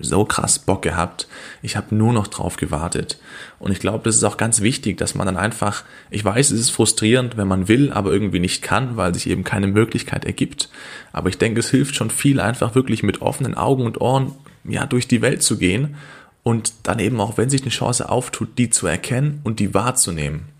so 0.01 0.25
krass 0.25 0.59
Bock 0.59 0.81
gehabt. 0.81 1.27
Ich 1.61 1.77
habe 1.77 1.95
nur 1.95 2.13
noch 2.13 2.27
drauf 2.27 2.57
gewartet. 2.57 3.19
Und 3.59 3.71
ich 3.71 3.79
glaube, 3.79 4.03
das 4.03 4.15
ist 4.15 4.23
auch 4.23 4.37
ganz 4.37 4.61
wichtig, 4.61 4.97
dass 4.97 5.15
man 5.15 5.25
dann 5.25 5.37
einfach, 5.37 5.83
ich 6.09 6.23
weiß, 6.23 6.51
es 6.51 6.59
ist 6.59 6.69
frustrierend, 6.71 7.37
wenn 7.37 7.47
man 7.47 7.67
will, 7.67 7.91
aber 7.91 8.11
irgendwie 8.11 8.39
nicht 8.39 8.61
kann, 8.61 8.97
weil 8.97 9.13
sich 9.13 9.27
eben 9.27 9.43
keine 9.43 9.67
Möglichkeit 9.67 10.25
ergibt. 10.25 10.69
Aber 11.11 11.29
ich 11.29 11.37
denke, 11.37 11.59
es 11.59 11.69
hilft 11.69 11.95
schon 11.95 12.09
viel, 12.09 12.39
einfach 12.39 12.75
wirklich 12.75 13.03
mit 13.03 13.21
offenen 13.21 13.55
Augen 13.55 13.85
und 13.85 14.01
Ohren 14.01 14.33
ja, 14.63 14.85
durch 14.85 15.07
die 15.07 15.21
Welt 15.21 15.43
zu 15.43 15.57
gehen 15.57 15.95
und 16.43 16.73
dann 16.83 16.99
eben 16.99 17.19
auch, 17.21 17.37
wenn 17.37 17.49
sich 17.49 17.61
eine 17.61 17.71
Chance 17.71 18.09
auftut, 18.09 18.57
die 18.57 18.69
zu 18.69 18.87
erkennen 18.87 19.41
und 19.43 19.59
die 19.59 19.73
wahrzunehmen. 19.73 20.53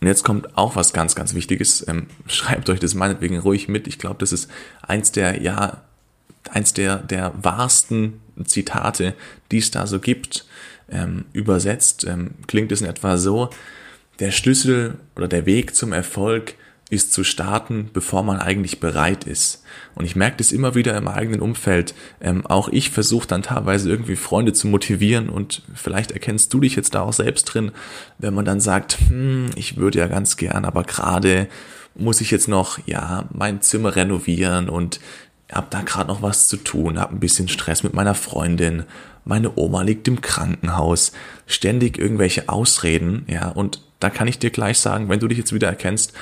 Und 0.00 0.08
jetzt 0.08 0.24
kommt 0.24 0.56
auch 0.56 0.76
was 0.76 0.92
ganz, 0.92 1.14
ganz 1.14 1.34
Wichtiges. 1.34 1.86
Ähm, 1.88 2.06
schreibt 2.26 2.68
euch 2.70 2.80
das 2.80 2.94
meinetwegen 2.94 3.38
ruhig 3.38 3.68
mit. 3.68 3.86
Ich 3.86 3.98
glaube, 3.98 4.16
das 4.18 4.32
ist 4.32 4.50
eins 4.82 5.12
der, 5.12 5.42
ja, 5.42 5.82
eins 6.50 6.72
der, 6.72 6.98
der 6.98 7.32
wahrsten 7.40 8.20
Zitate, 8.44 9.14
die 9.50 9.58
es 9.58 9.70
da 9.70 9.86
so 9.86 10.00
gibt. 10.00 10.46
Ähm, 10.90 11.24
übersetzt 11.32 12.04
ähm, 12.04 12.32
klingt 12.46 12.70
es 12.72 12.82
in 12.82 12.86
etwa 12.86 13.16
so, 13.16 13.50
der 14.20 14.30
Schlüssel 14.30 14.98
oder 15.16 15.28
der 15.28 15.46
Weg 15.46 15.74
zum 15.74 15.92
Erfolg 15.92 16.54
ist 16.90 17.12
zu 17.12 17.24
starten, 17.24 17.88
bevor 17.92 18.22
man 18.22 18.38
eigentlich 18.38 18.78
bereit 18.78 19.24
ist. 19.24 19.64
Und 19.94 20.04
ich 20.04 20.16
merke 20.16 20.36
das 20.36 20.52
immer 20.52 20.74
wieder 20.74 20.96
im 20.96 21.08
eigenen 21.08 21.40
Umfeld. 21.40 21.94
Ähm, 22.20 22.46
auch 22.46 22.68
ich 22.68 22.90
versuche 22.90 23.26
dann 23.26 23.42
teilweise 23.42 23.88
irgendwie 23.88 24.16
Freunde 24.16 24.52
zu 24.52 24.68
motivieren 24.68 25.28
und 25.28 25.62
vielleicht 25.74 26.12
erkennst 26.12 26.52
du 26.52 26.60
dich 26.60 26.76
jetzt 26.76 26.94
da 26.94 27.00
auch 27.02 27.12
selbst 27.12 27.44
drin, 27.44 27.72
wenn 28.18 28.34
man 28.34 28.44
dann 28.44 28.60
sagt, 28.60 28.98
hm, 29.08 29.50
ich 29.56 29.76
würde 29.76 29.98
ja 29.98 30.06
ganz 30.06 30.36
gern, 30.36 30.64
aber 30.64 30.84
gerade 30.84 31.48
muss 31.94 32.20
ich 32.20 32.30
jetzt 32.30 32.48
noch, 32.48 32.78
ja, 32.86 33.28
mein 33.32 33.62
Zimmer 33.62 33.96
renovieren 33.96 34.68
und 34.68 35.00
habe 35.54 35.68
da 35.70 35.82
gerade 35.82 36.08
noch 36.08 36.22
was 36.22 36.48
zu 36.48 36.56
tun, 36.56 36.98
habe 36.98 37.14
ein 37.14 37.20
bisschen 37.20 37.48
Stress 37.48 37.82
mit 37.82 37.94
meiner 37.94 38.14
Freundin, 38.14 38.84
meine 39.24 39.56
Oma 39.56 39.82
liegt 39.82 40.06
im 40.08 40.20
Krankenhaus, 40.20 41.12
ständig 41.46 41.98
irgendwelche 41.98 42.48
Ausreden, 42.48 43.24
ja, 43.28 43.48
und 43.48 43.80
da 44.00 44.10
kann 44.10 44.28
ich 44.28 44.38
dir 44.38 44.50
gleich 44.50 44.78
sagen, 44.78 45.08
wenn 45.08 45.20
du 45.20 45.28
dich 45.28 45.38
jetzt 45.38 45.54
wieder 45.54 45.68
erkennst, 45.68 46.12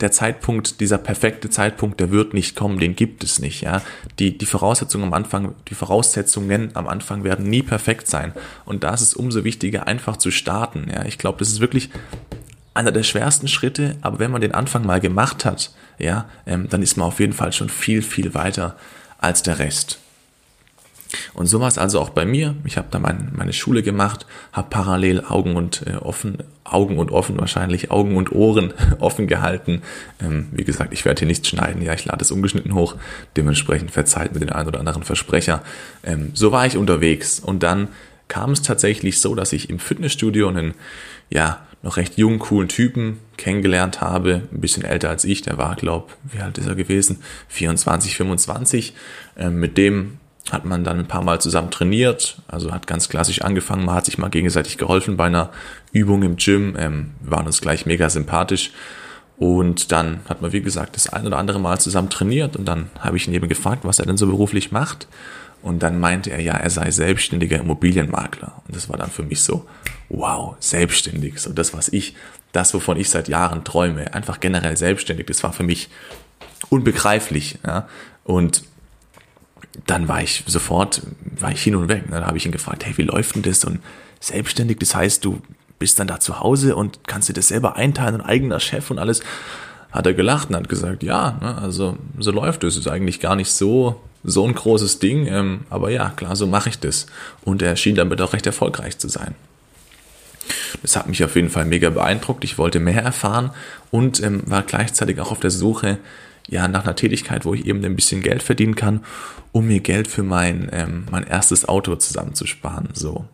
der 0.00 0.12
Zeitpunkt, 0.12 0.80
dieser 0.80 0.98
perfekte 0.98 1.50
Zeitpunkt, 1.50 1.98
der 1.98 2.10
wird 2.10 2.32
nicht 2.32 2.54
kommen, 2.54 2.78
den 2.78 2.94
gibt 2.94 3.24
es 3.24 3.40
nicht, 3.40 3.62
ja. 3.62 3.82
Die, 4.18 4.38
die 4.38 4.46
Voraussetzungen 4.46 5.04
am 5.04 5.12
Anfang, 5.12 5.54
die 5.68 5.74
Voraussetzungen 5.74 6.70
am 6.74 6.86
Anfang 6.86 7.24
werden 7.24 7.48
nie 7.48 7.62
perfekt 7.62 8.06
sein. 8.06 8.32
Und 8.64 8.84
da 8.84 8.94
ist 8.94 9.00
es 9.00 9.14
umso 9.14 9.42
wichtiger, 9.42 9.88
einfach 9.88 10.16
zu 10.16 10.30
starten, 10.30 10.88
ja. 10.92 11.04
Ich 11.04 11.18
glaube, 11.18 11.38
das 11.38 11.48
ist 11.48 11.60
wirklich 11.60 11.90
einer 12.78 12.92
der 12.92 13.02
schwersten 13.02 13.48
Schritte, 13.48 13.96
aber 14.02 14.20
wenn 14.20 14.30
man 14.30 14.40
den 14.40 14.54
Anfang 14.54 14.86
mal 14.86 15.00
gemacht 15.00 15.44
hat, 15.44 15.72
ja, 15.98 16.26
ähm, 16.46 16.68
dann 16.70 16.80
ist 16.80 16.96
man 16.96 17.08
auf 17.08 17.18
jeden 17.18 17.32
Fall 17.32 17.52
schon 17.52 17.68
viel, 17.68 18.02
viel 18.02 18.34
weiter 18.34 18.76
als 19.18 19.42
der 19.42 19.58
Rest. 19.58 19.98
Und 21.34 21.46
so 21.46 21.58
war 21.60 21.68
es 21.68 21.78
also 21.78 22.00
auch 22.00 22.10
bei 22.10 22.24
mir. 22.24 22.54
Ich 22.64 22.76
habe 22.76 22.88
da 22.90 22.98
mein, 22.98 23.32
meine 23.34 23.52
Schule 23.52 23.82
gemacht, 23.82 24.26
habe 24.52 24.68
parallel 24.70 25.24
Augen 25.24 25.56
und 25.56 25.86
äh, 25.86 25.96
offen, 25.96 26.38
Augen 26.64 26.98
und 26.98 27.10
offen 27.10 27.38
wahrscheinlich, 27.40 27.90
Augen 27.90 28.16
und 28.16 28.30
Ohren 28.30 28.72
offen 29.00 29.26
gehalten. 29.26 29.82
Ähm, 30.20 30.48
wie 30.52 30.64
gesagt, 30.64 30.92
ich 30.92 31.04
werde 31.04 31.20
hier 31.20 31.28
nichts 31.28 31.48
schneiden, 31.48 31.82
ja, 31.82 31.94
ich 31.94 32.04
lade 32.04 32.22
es 32.22 32.30
ungeschnitten 32.30 32.74
hoch. 32.74 32.94
Dementsprechend 33.36 33.90
verzeiht 33.90 34.34
mir 34.34 34.40
den 34.40 34.52
einen 34.52 34.68
oder 34.68 34.78
anderen 34.78 35.02
Versprecher. 35.02 35.62
Ähm, 36.04 36.30
so 36.34 36.52
war 36.52 36.66
ich 36.66 36.76
unterwegs. 36.76 37.40
Und 37.40 37.62
dann 37.62 37.88
kam 38.28 38.52
es 38.52 38.62
tatsächlich 38.62 39.20
so, 39.20 39.34
dass 39.34 39.52
ich 39.52 39.68
im 39.70 39.78
Fitnessstudio 39.78 40.48
einen, 40.48 40.74
ja, 41.30 41.66
noch 41.82 41.96
recht 41.96 42.18
jungen, 42.18 42.38
coolen 42.38 42.68
Typen 42.68 43.18
kennengelernt 43.36 44.00
habe, 44.00 44.42
ein 44.52 44.60
bisschen 44.60 44.84
älter 44.84 45.10
als 45.10 45.24
ich, 45.24 45.42
der 45.42 45.58
war, 45.58 45.76
glaub, 45.76 46.16
wie 46.24 46.40
alt 46.40 46.58
ist 46.58 46.66
er 46.66 46.74
gewesen? 46.74 47.22
24, 47.48 48.16
25. 48.16 48.94
Ähm, 49.36 49.60
mit 49.60 49.78
dem 49.78 50.18
hat 50.50 50.64
man 50.64 50.82
dann 50.82 50.98
ein 50.98 51.06
paar 51.06 51.22
Mal 51.22 51.40
zusammen 51.40 51.70
trainiert, 51.70 52.38
also 52.48 52.72
hat 52.72 52.86
ganz 52.86 53.08
klassisch 53.08 53.42
angefangen, 53.42 53.84
man 53.84 53.94
hat 53.94 54.06
sich 54.06 54.18
mal 54.18 54.30
gegenseitig 54.30 54.78
geholfen 54.78 55.16
bei 55.16 55.26
einer 55.26 55.50
Übung 55.92 56.22
im 56.22 56.36
Gym, 56.36 56.74
ähm, 56.78 57.10
waren 57.20 57.46
uns 57.46 57.60
gleich 57.60 57.86
mega 57.86 58.08
sympathisch 58.08 58.72
und 59.36 59.92
dann 59.92 60.20
hat 60.28 60.42
man, 60.42 60.52
wie 60.52 60.62
gesagt, 60.62 60.96
das 60.96 61.12
ein 61.12 61.26
oder 61.26 61.38
andere 61.38 61.60
Mal 61.60 61.78
zusammen 61.78 62.10
trainiert 62.10 62.56
und 62.56 62.66
dann 62.66 62.90
habe 62.98 63.16
ich 63.16 63.28
ihn 63.28 63.34
eben 63.34 63.48
gefragt, 63.48 63.84
was 63.84 63.98
er 63.98 64.06
denn 64.06 64.16
so 64.16 64.26
beruflich 64.26 64.72
macht 64.72 65.06
und 65.62 65.82
dann 65.82 65.98
meinte 65.98 66.30
er, 66.30 66.40
ja, 66.40 66.54
er 66.54 66.70
sei 66.70 66.90
selbstständiger 66.90 67.58
Immobilienmakler 67.58 68.62
und 68.66 68.76
das 68.76 68.88
war 68.88 68.96
dann 68.96 69.10
für 69.10 69.22
mich 69.22 69.42
so, 69.42 69.66
wow, 70.08 70.56
selbstständig, 70.60 71.38
so 71.38 71.52
das, 71.52 71.74
was 71.74 71.88
ich, 71.88 72.14
das, 72.52 72.72
wovon 72.74 72.96
ich 72.96 73.10
seit 73.10 73.28
Jahren 73.28 73.64
träume, 73.64 74.14
einfach 74.14 74.40
generell 74.40 74.76
selbstständig, 74.76 75.26
das 75.26 75.42
war 75.42 75.52
für 75.52 75.64
mich 75.64 75.88
unbegreiflich, 76.70 77.58
ja, 77.66 77.88
und 78.24 78.62
dann 79.86 80.08
war 80.08 80.22
ich 80.22 80.44
sofort, 80.46 81.02
war 81.38 81.52
ich 81.52 81.62
hin 81.62 81.76
und 81.76 81.88
weg. 81.88 82.04
Dann 82.10 82.26
habe 82.26 82.36
ich 82.36 82.46
ihn 82.46 82.52
gefragt, 82.52 82.84
hey, 82.84 82.96
wie 82.96 83.02
läuft 83.02 83.34
denn 83.34 83.42
das? 83.42 83.64
Und 83.64 83.80
selbstständig, 84.20 84.78
das 84.78 84.94
heißt, 84.94 85.24
du 85.24 85.40
bist 85.78 85.98
dann 85.98 86.08
da 86.08 86.18
zu 86.18 86.40
Hause 86.40 86.74
und 86.74 87.06
kannst 87.06 87.28
dir 87.28 87.34
das 87.34 87.48
selber 87.48 87.76
einteilen 87.76 88.16
und 88.16 88.20
eigener 88.22 88.60
Chef 88.60 88.90
und 88.90 88.98
alles. 88.98 89.20
Hat 89.90 90.06
er 90.06 90.14
gelacht 90.14 90.50
und 90.50 90.56
hat 90.56 90.68
gesagt, 90.68 91.02
ja, 91.02 91.38
ne, 91.40 91.56
also 91.58 91.96
so 92.18 92.30
läuft 92.30 92.64
es. 92.64 92.76
Ist 92.76 92.88
eigentlich 92.88 93.20
gar 93.20 93.36
nicht 93.36 93.50
so, 93.50 94.00
so 94.24 94.46
ein 94.46 94.54
großes 94.54 94.98
Ding, 94.98 95.26
ähm, 95.26 95.60
aber 95.70 95.90
ja, 95.90 96.10
klar, 96.10 96.36
so 96.36 96.46
mache 96.46 96.68
ich 96.68 96.78
das. 96.78 97.06
Und 97.42 97.62
er 97.62 97.76
schien 97.76 97.94
damit 97.94 98.20
auch 98.20 98.32
recht 98.32 98.46
erfolgreich 98.46 98.98
zu 98.98 99.08
sein. 99.08 99.34
Das 100.82 100.96
hat 100.96 101.08
mich 101.08 101.22
auf 101.24 101.36
jeden 101.36 101.50
Fall 101.50 101.64
mega 101.64 101.90
beeindruckt. 101.90 102.44
Ich 102.44 102.58
wollte 102.58 102.80
mehr 102.80 103.02
erfahren 103.02 103.50
und 103.90 104.22
ähm, 104.22 104.42
war 104.46 104.62
gleichzeitig 104.62 105.20
auch 105.20 105.30
auf 105.30 105.40
der 105.40 105.50
Suche 105.50 105.98
ja, 106.48 106.66
nach 106.66 106.84
einer 106.84 106.96
Tätigkeit, 106.96 107.44
wo 107.44 107.54
ich 107.54 107.66
eben 107.66 107.84
ein 107.84 107.96
bisschen 107.96 108.22
Geld 108.22 108.42
verdienen 108.42 108.74
kann, 108.74 109.04
um 109.52 109.66
mir 109.66 109.80
Geld 109.80 110.08
für 110.08 110.22
mein, 110.22 110.68
ähm, 110.72 111.04
mein 111.10 111.26
erstes 111.26 111.68
Auto 111.68 111.94
zusammenzusparen. 111.96 112.88
So. 112.94 113.26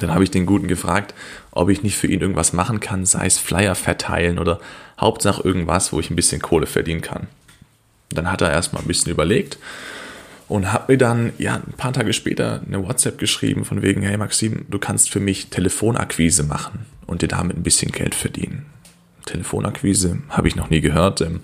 Dann 0.00 0.12
habe 0.12 0.24
ich 0.24 0.30
den 0.30 0.46
Guten 0.46 0.68
gefragt, 0.68 1.14
ob 1.50 1.68
ich 1.68 1.82
nicht 1.82 1.96
für 1.96 2.06
ihn 2.06 2.20
irgendwas 2.20 2.54
machen 2.54 2.80
kann, 2.80 3.04
sei 3.04 3.26
es 3.26 3.38
Flyer 3.38 3.74
verteilen 3.74 4.38
oder 4.38 4.58
Hauptsache 4.98 5.42
irgendwas, 5.42 5.92
wo 5.92 6.00
ich 6.00 6.08
ein 6.10 6.16
bisschen 6.16 6.40
Kohle 6.40 6.66
verdienen 6.66 7.02
kann. 7.02 7.26
Dann 8.14 8.30
hat 8.30 8.42
er 8.42 8.50
erstmal 8.50 8.82
ein 8.82 8.88
bisschen 8.88 9.12
überlegt 9.12 9.58
und 10.48 10.72
hat 10.72 10.88
mir 10.88 10.98
dann 10.98 11.32
ja 11.38 11.54
ein 11.54 11.74
paar 11.76 11.92
Tage 11.92 12.12
später 12.12 12.60
eine 12.66 12.86
WhatsApp 12.86 13.18
geschrieben 13.18 13.64
von 13.64 13.82
wegen, 13.82 14.02
hey 14.02 14.16
Maxim, 14.16 14.66
du 14.68 14.78
kannst 14.78 15.10
für 15.10 15.20
mich 15.20 15.48
Telefonakquise 15.48 16.42
machen 16.42 16.86
und 17.06 17.22
dir 17.22 17.28
damit 17.28 17.56
ein 17.56 17.62
bisschen 17.62 17.92
Geld 17.92 18.14
verdienen. 18.14 18.66
Telefonakquise 19.24 20.18
habe 20.28 20.48
ich 20.48 20.56
noch 20.56 20.70
nie 20.70 20.80
gehört. 20.80 21.20
Ähm, 21.20 21.40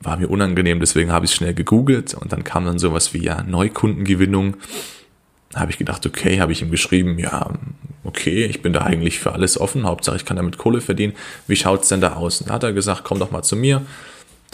war 0.00 0.16
mir 0.16 0.28
unangenehm, 0.28 0.80
deswegen 0.80 1.12
habe 1.12 1.26
ich 1.26 1.30
es 1.30 1.36
schnell 1.36 1.54
gegoogelt 1.54 2.14
und 2.14 2.32
dann 2.32 2.44
kam 2.44 2.64
dann 2.64 2.78
sowas 2.78 3.14
wie 3.14 3.22
ja 3.22 3.42
Neukundengewinnung. 3.42 4.56
Habe 5.54 5.70
ich 5.70 5.78
gedacht, 5.78 6.06
okay, 6.06 6.40
habe 6.40 6.52
ich 6.52 6.62
ihm 6.62 6.70
geschrieben, 6.70 7.18
ja, 7.18 7.50
okay, 8.04 8.46
ich 8.46 8.62
bin 8.62 8.72
da 8.72 8.82
eigentlich 8.82 9.20
für 9.20 9.32
alles 9.32 9.60
offen, 9.60 9.84
Hauptsache 9.84 10.16
ich 10.16 10.24
kann 10.24 10.38
damit 10.38 10.58
Kohle 10.58 10.80
verdienen. 10.80 11.12
Wie 11.46 11.56
schaut's 11.56 11.88
denn 11.88 12.00
da 12.00 12.14
aus? 12.14 12.40
Und 12.40 12.50
da 12.50 12.54
hat 12.54 12.62
er 12.62 12.72
gesagt, 12.72 13.04
komm 13.04 13.18
doch 13.18 13.30
mal 13.30 13.42
zu 13.42 13.56
mir, 13.56 13.82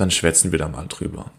dann 0.00 0.10
schwätzen 0.10 0.52
wir 0.52 0.58
da 0.58 0.68
mal 0.68 0.86
drüber. 0.86 1.30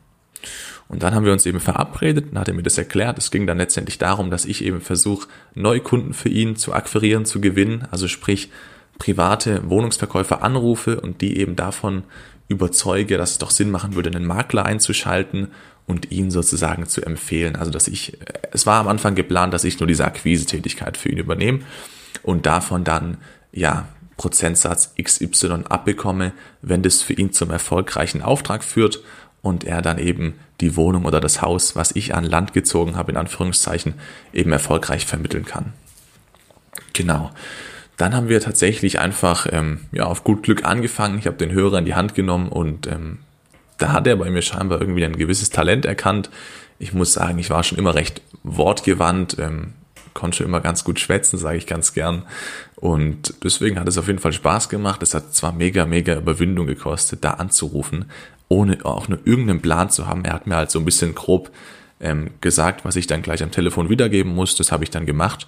Und 0.87 1.03
dann 1.03 1.13
haben 1.13 1.25
wir 1.25 1.33
uns 1.33 1.45
eben 1.45 1.59
verabredet, 1.59 2.27
dann 2.31 2.39
hat 2.39 2.47
er 2.47 2.55
mir 2.55 2.63
das 2.63 2.77
erklärt. 2.77 3.17
Es 3.19 3.29
ging 3.29 3.45
dann 3.45 3.59
letztendlich 3.59 3.99
darum, 3.99 4.31
dass 4.31 4.45
ich 4.45 4.63
eben 4.63 4.81
versuche, 4.81 5.27
Neukunden 5.53 6.13
für 6.13 6.29
ihn 6.29 6.55
zu 6.55 6.73
akquirieren, 6.73 7.25
zu 7.25 7.39
gewinnen. 7.39 7.87
Also 7.91 8.07
sprich, 8.07 8.49
private 8.97 9.69
Wohnungsverkäufer 9.69 10.41
anrufe 10.41 10.99
und 10.99 11.21
die 11.21 11.37
eben 11.37 11.55
davon 11.55 12.03
überzeuge, 12.47 13.17
dass 13.17 13.31
es 13.31 13.37
doch 13.37 13.51
Sinn 13.51 13.69
machen 13.69 13.95
würde, 13.95 14.09
einen 14.09 14.25
Makler 14.25 14.65
einzuschalten 14.65 15.49
und 15.85 16.11
ihn 16.11 16.31
sozusagen 16.31 16.87
zu 16.87 17.03
empfehlen. 17.03 17.55
Also 17.55 17.71
dass 17.71 17.87
ich, 17.87 18.17
es 18.51 18.65
war 18.65 18.79
am 18.79 18.87
Anfang 18.87 19.13
geplant, 19.13 19.53
dass 19.53 19.63
ich 19.63 19.79
nur 19.79 19.87
diese 19.87 20.05
Akquise-Tätigkeit 20.05 20.97
für 20.97 21.09
ihn 21.09 21.19
übernehme 21.19 21.59
und 22.23 22.47
davon 22.47 22.83
dann, 22.83 23.17
ja, 23.51 23.87
Prozentsatz 24.19 24.93
XY 25.01 25.63
abbekomme, 25.69 26.33
wenn 26.61 26.83
das 26.83 27.01
für 27.01 27.13
ihn 27.13 27.31
zum 27.31 27.51
erfolgreichen 27.51 28.21
Auftrag 28.21 28.65
führt 28.65 29.01
und 29.41 29.63
er 29.63 29.81
dann 29.81 29.97
eben 29.97 30.35
die 30.59 30.75
Wohnung 30.75 31.05
oder 31.05 31.21
das 31.21 31.41
Haus, 31.41 31.77
was 31.77 31.95
ich 31.95 32.13
an 32.13 32.25
Land 32.25 32.51
gezogen 32.51 32.97
habe, 32.97 33.13
in 33.13 33.17
Anführungszeichen, 33.17 33.93
eben 34.33 34.51
erfolgreich 34.51 35.05
vermitteln 35.05 35.45
kann. 35.45 35.71
Genau. 36.91 37.31
Dann 37.95 38.13
haben 38.13 38.27
wir 38.27 38.41
tatsächlich 38.41 38.99
einfach 38.99 39.47
ähm, 39.51 39.85
ja, 39.93 40.03
auf 40.03 40.25
gut 40.25 40.43
Glück 40.43 40.65
angefangen. 40.65 41.17
Ich 41.17 41.25
habe 41.25 41.37
den 41.37 41.53
Hörer 41.53 41.77
in 41.77 41.85
die 41.85 41.95
Hand 41.95 42.13
genommen 42.13 42.49
und 42.49 42.87
ähm, 42.87 43.19
da 43.77 43.93
hat 43.93 44.05
er 44.05 44.17
bei 44.17 44.29
mir 44.29 44.41
scheinbar 44.41 44.81
irgendwie 44.81 45.05
ein 45.05 45.15
gewisses 45.15 45.49
Talent 45.49 45.85
erkannt. 45.85 46.29
Ich 46.77 46.93
muss 46.93 47.13
sagen, 47.13 47.39
ich 47.39 47.49
war 47.49 47.63
schon 47.63 47.77
immer 47.77 47.95
recht 47.95 48.21
wortgewandt, 48.43 49.37
ähm, 49.39 49.75
konnte 50.13 50.43
immer 50.43 50.59
ganz 50.59 50.83
gut 50.83 50.99
schwätzen, 50.99 51.37
sage 51.37 51.57
ich 51.57 51.67
ganz 51.67 51.93
gern. 51.93 52.23
Und 52.75 53.33
deswegen 53.43 53.79
hat 53.79 53.87
es 53.87 53.97
auf 53.97 54.07
jeden 54.07 54.19
Fall 54.19 54.33
Spaß 54.33 54.69
gemacht. 54.69 55.03
Es 55.03 55.13
hat 55.13 55.33
zwar 55.33 55.51
mega, 55.51 55.85
mega 55.85 56.15
Überwindung 56.15 56.67
gekostet, 56.67 57.23
da 57.23 57.31
anzurufen, 57.31 58.05
ohne 58.47 58.85
auch 58.85 59.07
nur 59.07 59.19
irgendeinen 59.25 59.61
Plan 59.61 59.89
zu 59.89 60.07
haben. 60.07 60.25
Er 60.25 60.33
hat 60.33 60.47
mir 60.47 60.55
halt 60.55 60.71
so 60.71 60.79
ein 60.79 60.85
bisschen 60.85 61.15
grob 61.15 61.51
ähm, 61.99 62.31
gesagt, 62.41 62.85
was 62.85 62.95
ich 62.95 63.07
dann 63.07 63.21
gleich 63.21 63.43
am 63.43 63.51
Telefon 63.51 63.89
wiedergeben 63.89 64.33
muss. 64.33 64.55
Das 64.55 64.71
habe 64.71 64.83
ich 64.83 64.89
dann 64.89 65.05
gemacht. 65.05 65.47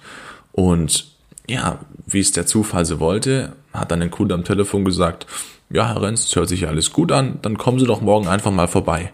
Und 0.52 1.06
ja, 1.48 1.80
wie 2.06 2.20
es 2.20 2.32
der 2.32 2.46
Zufall 2.46 2.84
so 2.84 3.00
wollte, 3.00 3.52
hat 3.72 3.90
dann 3.90 4.02
ein 4.02 4.10
Kunde 4.10 4.34
am 4.34 4.44
Telefon 4.44 4.84
gesagt, 4.84 5.26
ja, 5.70 5.88
Herr 5.88 6.02
Renz, 6.02 6.26
das 6.26 6.36
hört 6.36 6.48
sich 6.48 6.68
alles 6.68 6.92
gut 6.92 7.10
an, 7.12 7.38
dann 7.42 7.56
kommen 7.56 7.78
Sie 7.78 7.86
doch 7.86 8.02
morgen 8.02 8.28
einfach 8.28 8.50
mal 8.50 8.68
vorbei. 8.68 9.12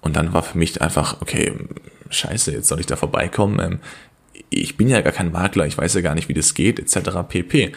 Und 0.00 0.16
dann 0.16 0.32
war 0.32 0.42
für 0.42 0.56
mich 0.56 0.80
einfach, 0.80 1.20
okay, 1.20 1.52
scheiße, 2.10 2.52
jetzt 2.52 2.68
soll 2.68 2.80
ich 2.80 2.86
da 2.86 2.96
vorbeikommen. 2.96 3.80
Ich 4.50 4.76
bin 4.76 4.88
ja 4.88 5.00
gar 5.00 5.12
kein 5.12 5.32
Makler, 5.32 5.66
ich 5.66 5.76
weiß 5.76 5.94
ja 5.94 6.00
gar 6.00 6.14
nicht, 6.14 6.28
wie 6.28 6.34
das 6.34 6.54
geht, 6.54 6.78
etc. 6.78 7.10
pp. 7.28 7.72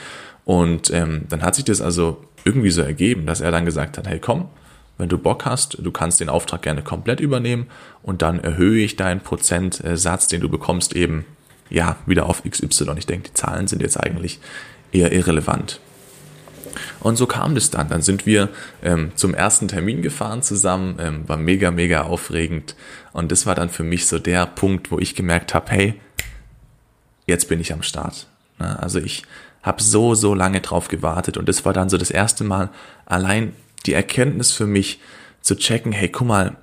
Und 0.46 0.92
ähm, 0.92 1.26
dann 1.30 1.44
hat 1.44 1.56
sich 1.56 1.66
das 1.66 1.82
also 1.82 2.24
irgendwie 2.44 2.72
so 2.72 2.82
ergeben, 2.82 3.26
dass 3.26 3.42
er 3.42 3.52
dann 3.52 3.66
gesagt 3.66 3.98
hat, 3.98 4.08
hey 4.08 4.20
komm, 4.20 4.50
wenn 4.98 5.10
du 5.10 5.18
Bock 5.18 5.46
hast, 5.46 5.78
du 5.80 5.92
kannst 5.92 6.20
den 6.20 6.30
Auftrag 6.30 6.62
gerne 6.62 6.82
komplett 6.82 7.20
übernehmen 7.20 7.68
und 8.04 8.22
dann 8.22 8.40
erhöhe 8.40 8.84
ich 8.84 8.96
deinen 8.96 9.22
Prozentsatz, 9.22 10.28
den 10.28 10.42
du 10.42 10.50
bekommst, 10.50 10.96
eben 10.96 11.26
ja, 11.70 11.96
wieder 12.06 12.28
auf 12.28 12.44
XY. 12.44 12.92
Ich 12.98 13.08
denke, 13.08 13.30
die 13.30 13.34
Zahlen 13.34 13.68
sind 13.68 13.82
jetzt 13.82 13.98
eigentlich 13.98 14.40
eher 14.92 15.12
irrelevant. 15.12 15.80
Und 17.00 17.16
so 17.16 17.26
kam 17.26 17.56
das 17.56 17.70
dann. 17.72 17.90
Dann 17.90 18.02
sind 18.02 18.26
wir 18.26 18.50
ähm, 18.84 19.12
zum 19.16 19.34
ersten 19.34 19.68
Termin 19.68 20.02
gefahren 20.02 20.44
zusammen, 20.44 20.98
ähm, 21.00 21.28
war 21.28 21.38
mega, 21.38 21.72
mega 21.72 22.04
aufregend. 22.04 22.76
Und 23.14 23.32
das 23.32 23.46
war 23.46 23.56
dann 23.56 23.70
für 23.70 23.84
mich 23.84 24.06
so 24.08 24.20
der 24.20 24.46
Punkt, 24.46 24.92
wo 24.92 25.00
ich 25.00 25.16
gemerkt 25.16 25.54
habe, 25.54 25.72
hey, 25.72 25.94
jetzt 27.26 27.50
bin 27.50 27.60
ich 27.60 27.74
am 27.74 27.84
Start. 27.84 28.28
Ja, 28.60 28.76
also 28.78 29.00
ich 29.00 29.24
habe 29.64 29.82
so, 29.82 30.16
so 30.16 30.34
lange 30.34 30.62
drauf 30.62 30.88
gewartet 30.88 31.38
und 31.38 31.48
das 31.48 31.66
war 31.66 31.74
dann 31.74 31.90
so 31.90 31.98
das 31.98 32.12
erste 32.12 32.44
Mal 32.44 32.70
allein 33.06 33.54
die 33.86 33.94
Erkenntnis 33.94 34.52
für 34.52 34.68
mich 34.68 35.00
zu 35.42 35.56
checken, 35.56 35.92
hey, 35.92 36.10
guck 36.10 36.28
mal, 36.28 36.56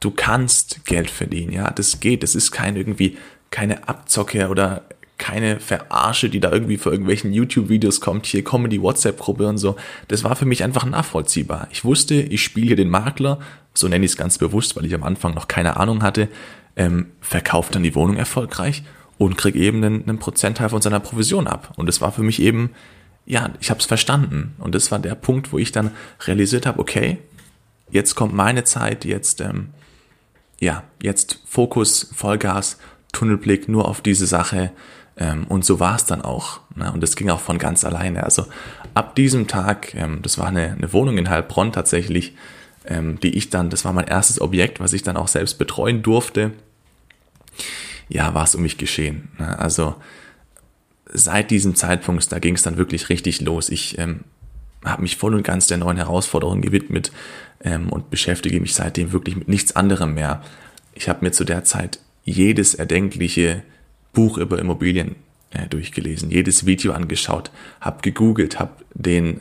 du 0.00 0.10
kannst 0.10 0.84
Geld 0.84 1.10
verdienen, 1.10 1.52
ja, 1.52 1.70
das 1.70 2.00
geht, 2.00 2.22
das 2.22 2.34
ist 2.34 2.50
kein 2.50 2.76
irgendwie 2.76 3.16
keine 3.50 3.88
Abzocke 3.88 4.48
oder 4.48 4.82
keine 5.18 5.60
Verarsche, 5.60 6.28
die 6.28 6.40
da 6.40 6.50
irgendwie 6.50 6.78
vor 6.78 6.90
irgendwelchen 6.90 7.32
YouTube-Videos 7.32 8.00
kommt, 8.00 8.26
hier 8.26 8.42
Comedy-WhatsApp-Gruppe 8.42 9.46
und 9.46 9.58
so. 9.58 9.76
Das 10.08 10.24
war 10.24 10.34
für 10.34 10.46
mich 10.46 10.64
einfach 10.64 10.84
nachvollziehbar. 10.84 11.68
Ich 11.70 11.84
wusste, 11.84 12.14
ich 12.14 12.42
spiele 12.42 12.68
hier 12.68 12.76
den 12.76 12.88
Makler, 12.88 13.38
so 13.72 13.86
nenne 13.86 14.04
ich 14.04 14.12
es 14.12 14.16
ganz 14.16 14.38
bewusst, 14.38 14.74
weil 14.74 14.84
ich 14.84 14.94
am 14.94 15.04
Anfang 15.04 15.34
noch 15.34 15.46
keine 15.46 15.76
Ahnung 15.76 16.02
hatte, 16.02 16.28
ähm, 16.74 17.12
verkauft 17.20 17.74
dann 17.74 17.84
die 17.84 17.94
Wohnung 17.94 18.16
erfolgreich 18.16 18.82
und 19.18 19.36
krieg 19.36 19.54
eben 19.54 19.84
einen, 19.84 20.08
einen 20.08 20.18
Prozentteil 20.18 20.68
von 20.68 20.82
seiner 20.82 21.00
Provision 21.00 21.46
ab. 21.46 21.72
Und 21.76 21.86
das 21.86 22.00
war 22.00 22.12
für 22.12 22.22
mich 22.22 22.40
eben, 22.40 22.70
ja, 23.26 23.50
ich 23.60 23.70
habe 23.70 23.80
es 23.80 23.86
verstanden. 23.86 24.54
Und 24.58 24.74
das 24.74 24.90
war 24.90 24.98
der 24.98 25.14
Punkt, 25.14 25.52
wo 25.52 25.58
ich 25.58 25.72
dann 25.72 25.92
realisiert 26.26 26.66
habe, 26.66 26.78
okay, 26.78 27.18
jetzt 27.90 28.14
kommt 28.14 28.34
meine 28.34 28.64
Zeit, 28.64 29.04
jetzt, 29.04 29.40
ähm, 29.40 29.68
ja, 30.60 30.82
jetzt 31.00 31.40
Fokus, 31.46 32.10
Vollgas 32.14 32.78
Tunnelblick 33.12 33.68
nur 33.68 33.88
auf 33.88 34.00
diese 34.00 34.26
Sache. 34.26 34.72
Ähm, 35.16 35.44
und 35.48 35.64
so 35.64 35.78
war 35.78 35.94
es 35.94 36.04
dann 36.04 36.22
auch. 36.22 36.60
Ne? 36.74 36.90
Und 36.90 37.02
das 37.02 37.14
ging 37.14 37.30
auch 37.30 37.40
von 37.40 37.58
ganz 37.58 37.84
alleine. 37.84 38.24
Also 38.24 38.46
ab 38.94 39.14
diesem 39.14 39.46
Tag, 39.46 39.94
ähm, 39.94 40.20
das 40.22 40.38
war 40.38 40.48
eine, 40.48 40.72
eine 40.72 40.92
Wohnung 40.92 41.18
in 41.18 41.28
Heilbronn 41.28 41.72
tatsächlich, 41.72 42.34
ähm, 42.86 43.20
die 43.20 43.36
ich 43.36 43.50
dann, 43.50 43.70
das 43.70 43.84
war 43.84 43.92
mein 43.92 44.08
erstes 44.08 44.40
Objekt, 44.40 44.80
was 44.80 44.92
ich 44.92 45.02
dann 45.02 45.16
auch 45.16 45.28
selbst 45.28 45.58
betreuen 45.58 46.02
durfte. 46.02 46.52
Ja, 48.12 48.34
war 48.34 48.44
es 48.44 48.54
um 48.54 48.62
mich 48.62 48.76
geschehen. 48.76 49.28
Ne? 49.38 49.58
Also 49.58 49.94
seit 51.06 51.50
diesem 51.50 51.74
Zeitpunkt, 51.74 52.30
da 52.30 52.38
ging 52.38 52.54
es 52.54 52.62
dann 52.62 52.76
wirklich 52.76 53.08
richtig 53.08 53.40
los. 53.40 53.70
Ich 53.70 53.98
ähm, 53.98 54.20
habe 54.84 55.02
mich 55.02 55.16
voll 55.16 55.34
und 55.34 55.44
ganz 55.44 55.66
der 55.66 55.78
neuen 55.78 55.96
Herausforderung 55.96 56.60
gewidmet 56.60 57.10
ähm, 57.64 57.88
und 57.88 58.10
beschäftige 58.10 58.60
mich 58.60 58.74
seitdem 58.74 59.12
wirklich 59.12 59.36
mit 59.36 59.48
nichts 59.48 59.74
anderem 59.76 60.12
mehr. 60.12 60.42
Ich 60.94 61.08
habe 61.08 61.24
mir 61.24 61.32
zu 61.32 61.44
der 61.44 61.64
Zeit 61.64 62.00
jedes 62.24 62.74
erdenkliche 62.74 63.62
Buch 64.12 64.36
über 64.36 64.58
Immobilien 64.58 65.16
äh, 65.50 65.66
durchgelesen, 65.66 66.30
jedes 66.30 66.66
Video 66.66 66.92
angeschaut, 66.92 67.50
habe 67.80 68.02
gegoogelt, 68.02 68.58
habe 68.58 68.72
den 68.92 69.40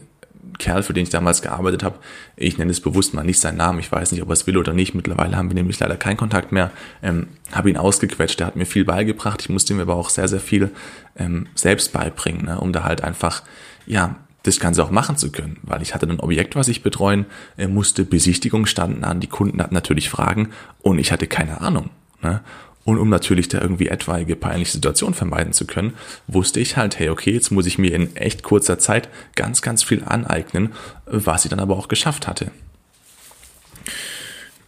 Kerl, 0.62 0.84
für 0.84 0.94
den 0.94 1.04
ich 1.04 1.10
damals 1.10 1.42
gearbeitet 1.42 1.84
habe, 1.84 1.98
ich 2.38 2.58
nenne 2.58 2.72
es 2.72 2.80
bewusst 2.80 3.14
mal 3.14 3.24
nicht 3.24 3.40
seinen 3.40 3.58
Namen, 3.58 3.80
ich 3.80 3.92
weiß 3.92 4.12
nicht, 4.12 4.22
ob 4.22 4.30
er 4.30 4.34
es 4.34 4.48
will 4.48 4.58
oder 4.58 4.74
nicht, 4.74 4.94
mittlerweile 4.94 5.36
haben 5.36 5.50
wir 5.50 5.56
nämlich 5.56 5.80
leider 5.80 5.98
keinen 5.98 6.18
Kontakt 6.18 6.52
mehr, 6.52 6.72
ähm, 7.02 7.28
habe 7.52 7.70
ihn 7.70 7.78
ausgequetscht, 7.78 8.40
der 8.40 8.48
hat 8.48 8.56
mir 8.56 8.66
viel 8.66 8.86
beigebracht, 8.86 9.42
ich 9.42 9.50
musste 9.50 9.74
mir 9.74 9.82
aber 9.82 9.96
auch 9.96 10.10
sehr, 10.10 10.28
sehr 10.28 10.40
viel 10.40 10.72
ähm, 11.18 11.48
selbst 11.56 11.92
beibringen, 11.92 12.46
ne, 12.46 12.60
um 12.60 12.72
da 12.72 12.84
halt 12.84 13.04
einfach, 13.04 13.44
ja, 13.86 14.16
das 14.44 14.60
Ganze 14.60 14.84
auch 14.84 14.92
machen 14.92 15.18
zu 15.18 15.32
können, 15.32 15.58
weil 15.64 15.82
ich 15.82 15.94
hatte 15.94 16.08
ein 16.08 16.20
Objekt, 16.20 16.56
was 16.56 16.68
ich 16.68 16.84
betreuen 16.84 17.26
äh, 17.58 17.68
musste, 17.68 18.06
Besichtigungen 18.06 18.66
standen 18.66 19.04
an, 19.04 19.20
die 19.20 19.28
Kunden 19.28 19.62
hatten 19.62 19.74
natürlich 19.74 20.10
Fragen 20.10 20.50
und 20.82 21.00
ich 21.00 21.12
hatte 21.12 21.28
keine 21.28 21.62
Ahnung. 21.62 21.90
Ne? 22.22 22.42
Und 22.84 22.98
um 22.98 23.10
natürlich 23.10 23.48
da 23.48 23.62
irgendwie 23.62 23.88
etwaige 23.88 24.36
peinliche 24.36 24.72
Situationen 24.72 25.14
vermeiden 25.14 25.54
zu 25.54 25.68
können, 25.68 25.94
wusste 26.28 26.60
ich 26.60 26.78
halt, 26.78 26.98
hey, 26.98 27.10
okay, 27.10 27.32
jetzt 27.32 27.52
muss 27.52 27.68
ich 27.68 27.78
mir 27.78 27.94
in 27.94 28.16
echt 28.16 28.44
kurzer 28.44 28.80
Zeit 28.80 29.10
ganz, 29.36 29.62
ganz 29.62 29.84
viel 29.84 30.04
aneignen, 30.04 30.70
was 31.06 31.46
ich 31.46 31.50
dann 31.50 31.60
aber 31.60 31.78
auch 31.78 31.88
geschafft 31.88 32.28
hatte. 32.28 32.52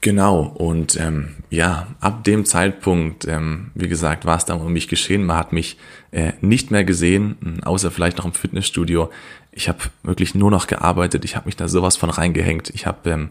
Genau, 0.03 0.41
und 0.41 0.99
ähm, 0.99 1.35
ja, 1.49 1.87
ab 2.01 2.25
dem 2.25 2.43
Zeitpunkt, 2.43 3.25
ähm, 3.25 3.71
wie 3.73 3.87
gesagt, 3.87 4.25
war 4.25 4.35
es 4.35 4.43
dann 4.43 4.59
um 4.59 4.73
mich 4.73 4.89
geschehen. 4.89 5.23
Man 5.23 5.37
hat 5.37 5.53
mich 5.53 5.77
äh, 6.11 6.33
nicht 6.41 6.71
mehr 6.71 6.83
gesehen, 6.83 7.61
außer 7.63 7.89
vielleicht 7.89 8.17
noch 8.17 8.25
im 8.25 8.33
Fitnessstudio. 8.33 9.09
Ich 9.55 9.69
habe 9.69 9.79
wirklich 10.01 10.35
nur 10.35 10.51
noch 10.51 10.67
gearbeitet, 10.67 11.25
ich 11.25 11.35
habe 11.35 11.45
mich 11.45 11.55
da 11.55 11.67
sowas 11.67 11.95
von 11.95 12.09
reingehängt. 12.09 12.71
Ich 12.71 12.85
habe 12.85 13.09
ähm, 13.09 13.29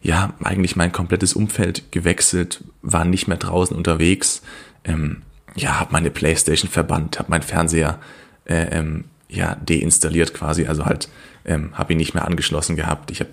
ja 0.00 0.32
eigentlich 0.42 0.76
mein 0.76 0.92
komplettes 0.92 1.32
Umfeld 1.34 1.90
gewechselt, 1.92 2.62
war 2.82 3.04
nicht 3.04 3.26
mehr 3.26 3.36
draußen 3.36 3.76
unterwegs. 3.76 4.42
Ähm, 4.84 5.22
ja, 5.56 5.80
habe 5.80 5.92
meine 5.92 6.10
Playstation 6.10 6.70
verbannt, 6.70 7.18
habe 7.18 7.30
meinen 7.30 7.42
Fernseher 7.42 7.98
äh, 8.44 8.78
ähm, 8.78 9.04
ja 9.28 9.56
deinstalliert 9.56 10.34
quasi, 10.34 10.66
also 10.66 10.84
halt 10.84 11.08
ähm, 11.44 11.70
habe 11.72 11.92
ihn 11.92 11.98
nicht 11.98 12.14
mehr 12.14 12.26
angeschlossen 12.26 12.76
gehabt. 12.76 13.10
Ich 13.10 13.20
habe 13.20 13.30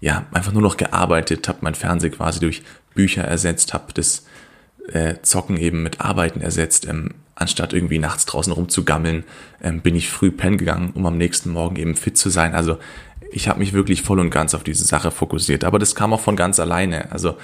ja, 0.00 0.26
einfach 0.32 0.52
nur 0.52 0.62
noch 0.62 0.76
gearbeitet, 0.76 1.48
habe 1.48 1.60
mein 1.62 1.74
Fernsehen 1.74 2.12
quasi 2.12 2.38
durch 2.38 2.62
Bücher 2.94 3.24
ersetzt, 3.24 3.72
habe 3.72 3.92
das 3.94 4.26
äh, 4.92 5.14
Zocken 5.22 5.56
eben 5.56 5.82
mit 5.82 6.00
Arbeiten 6.00 6.40
ersetzt. 6.40 6.86
Ähm, 6.86 7.14
anstatt 7.34 7.72
irgendwie 7.72 7.98
nachts 7.98 8.26
draußen 8.26 8.52
rumzugammeln, 8.52 9.24
ähm, 9.62 9.80
bin 9.80 9.96
ich 9.96 10.08
früh 10.08 10.30
pennen 10.30 10.58
gegangen, 10.58 10.92
um 10.94 11.06
am 11.06 11.16
nächsten 11.16 11.50
Morgen 11.50 11.76
eben 11.76 11.96
fit 11.96 12.16
zu 12.16 12.30
sein. 12.30 12.54
Also 12.54 12.78
ich 13.32 13.48
habe 13.48 13.58
mich 13.58 13.72
wirklich 13.72 14.02
voll 14.02 14.20
und 14.20 14.30
ganz 14.30 14.54
auf 14.54 14.62
diese 14.62 14.84
Sache 14.84 15.10
fokussiert. 15.10 15.64
Aber 15.64 15.78
das 15.78 15.94
kam 15.94 16.12
auch 16.12 16.20
von 16.20 16.36
ganz 16.36 16.60
alleine. 16.60 17.10
Also 17.10 17.36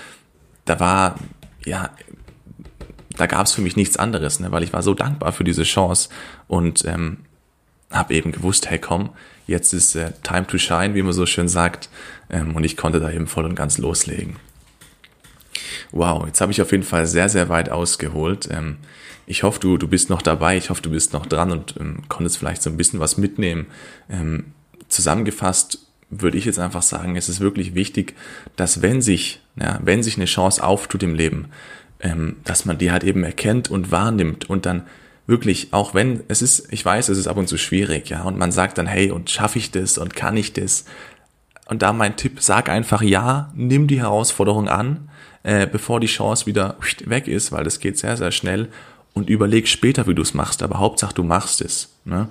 da 0.65 0.79
war, 0.79 1.17
ja, 1.65 1.91
da 3.17 3.27
gab 3.27 3.47
es 3.47 3.53
für 3.53 3.63
mich 3.63 3.77
nichts 3.77 3.97
anderes, 3.97 4.41
ne, 4.41 4.53
weil 4.53 4.63
ich 4.63 4.73
war 4.73 4.83
so 4.83 4.95
dankbar 4.95 5.33
für 5.33 5.45
diese 5.45 5.65
Chance 5.65 6.09
und 6.47 6.85
ähm, 6.85 7.19
habe 7.91 8.15
eben 8.15 8.31
gewusst, 8.31 8.71
hey 8.71 8.79
komm, 8.79 9.11
jetzt 9.47 9.73
ist 9.73 9.97
äh, 9.97 10.13
time 10.23 10.47
to 10.47 10.59
shine, 10.59 10.95
wie 10.95 11.03
man 11.03 11.13
so 11.13 11.27
schön 11.27 11.49
sagt. 11.49 11.89
Ähm, 12.31 12.55
und 12.55 12.65
ich 12.65 12.77
konnte 12.77 13.01
da 13.01 13.11
eben 13.11 13.27
voll 13.27 13.45
und 13.45 13.57
ganz 13.57 13.79
loslegen. 13.79 14.37
Wow, 15.93 16.27
jetzt 16.27 16.41
habe 16.41 16.53
ich 16.53 16.63
auf 16.63 16.71
jeden 16.73 16.85
Fall 16.85 17.07
sehr, 17.07 17.29
sehr 17.29 17.49
weit 17.49 17.69
ausgeholt. 17.69 18.49
Ähm, 18.51 18.77
ich 19.27 19.43
hoffe, 19.43 19.61
du, 19.61 19.77
du 19.77 19.89
bist 19.89 20.11
noch 20.11 20.23
dabei, 20.23 20.57
ich 20.57 20.71
hoffe, 20.71 20.83
du 20.83 20.91
bist 20.91 21.13
noch 21.13 21.27
dran 21.27 21.51
und 21.51 21.75
ähm, 21.79 22.03
konntest 22.09 22.39
vielleicht 22.39 22.63
so 22.63 22.71
ein 22.71 22.77
bisschen 22.77 23.01
was 23.01 23.17
mitnehmen. 23.17 23.67
Ähm, 24.09 24.53
zusammengefasst 24.89 25.87
würde 26.11 26.39
ich 26.39 26.45
jetzt 26.45 26.59
einfach 26.59 26.83
sagen, 26.83 27.17
es 27.17 27.29
ist 27.29 27.41
wirklich 27.41 27.75
wichtig, 27.75 28.17
dass 28.57 28.83
wenn 28.83 29.01
sich, 29.01 29.41
ja, 29.61 29.79
wenn 29.83 30.03
sich 30.03 30.17
eine 30.17 30.25
Chance 30.25 30.63
auftut 30.63 31.05
im 31.05 31.15
Leben, 31.15 31.47
dass 32.45 32.65
man 32.65 32.79
die 32.79 32.91
halt 32.91 33.05
eben 33.05 33.23
erkennt 33.23 33.71
und 33.71 33.93
wahrnimmt 33.93 34.49
und 34.49 34.65
dann 34.65 34.87
wirklich, 35.27 35.73
auch 35.73 35.95
wenn 35.95 36.25
es 36.29 36.43
ist, 36.43 36.73
ich 36.73 36.85
weiß, 36.85 37.09
es 37.09 37.19
ist 37.19 37.29
ab 37.29 37.37
und 37.37 37.49
zu 37.49 37.57
schwierig, 37.57 38.11
ja, 38.11 38.23
und 38.25 38.37
man 38.37 38.53
sagt 38.53 38.79
dann, 38.79 38.87
hey, 38.87 39.11
und 39.11 39.31
schaffe 39.31 39.59
ich 39.59 39.71
das 39.71 39.97
und 39.97 40.15
kann 40.15 40.37
ich 40.37 40.53
das? 40.53 40.85
Und 41.67 41.83
da 41.83 41.93
mein 41.93 42.17
Tipp, 42.17 42.39
sag 42.41 42.69
einfach 42.69 43.03
ja, 43.03 43.53
nimm 43.55 43.87
die 43.87 44.01
Herausforderung 44.01 44.69
an, 44.69 45.09
äh, 45.43 45.67
bevor 45.67 46.01
die 46.01 46.07
Chance 46.07 46.47
wieder 46.47 46.77
weg 47.05 47.29
ist, 47.29 47.53
weil 47.53 47.65
das 47.65 47.81
geht 47.81 47.99
sehr, 47.99 48.17
sehr 48.17 48.31
schnell 48.31 48.69
und 49.15 49.29
überleg 49.29 49.69
später, 49.69 50.07
wie 50.07 50.15
du 50.15 50.23
es 50.23 50.35
machst, 50.35 50.63
aber 50.63 50.79
Hauptsache 50.79 51.15
du 51.15 51.23
machst 51.23 51.61
es. 51.61 51.95
Ne? 52.05 52.29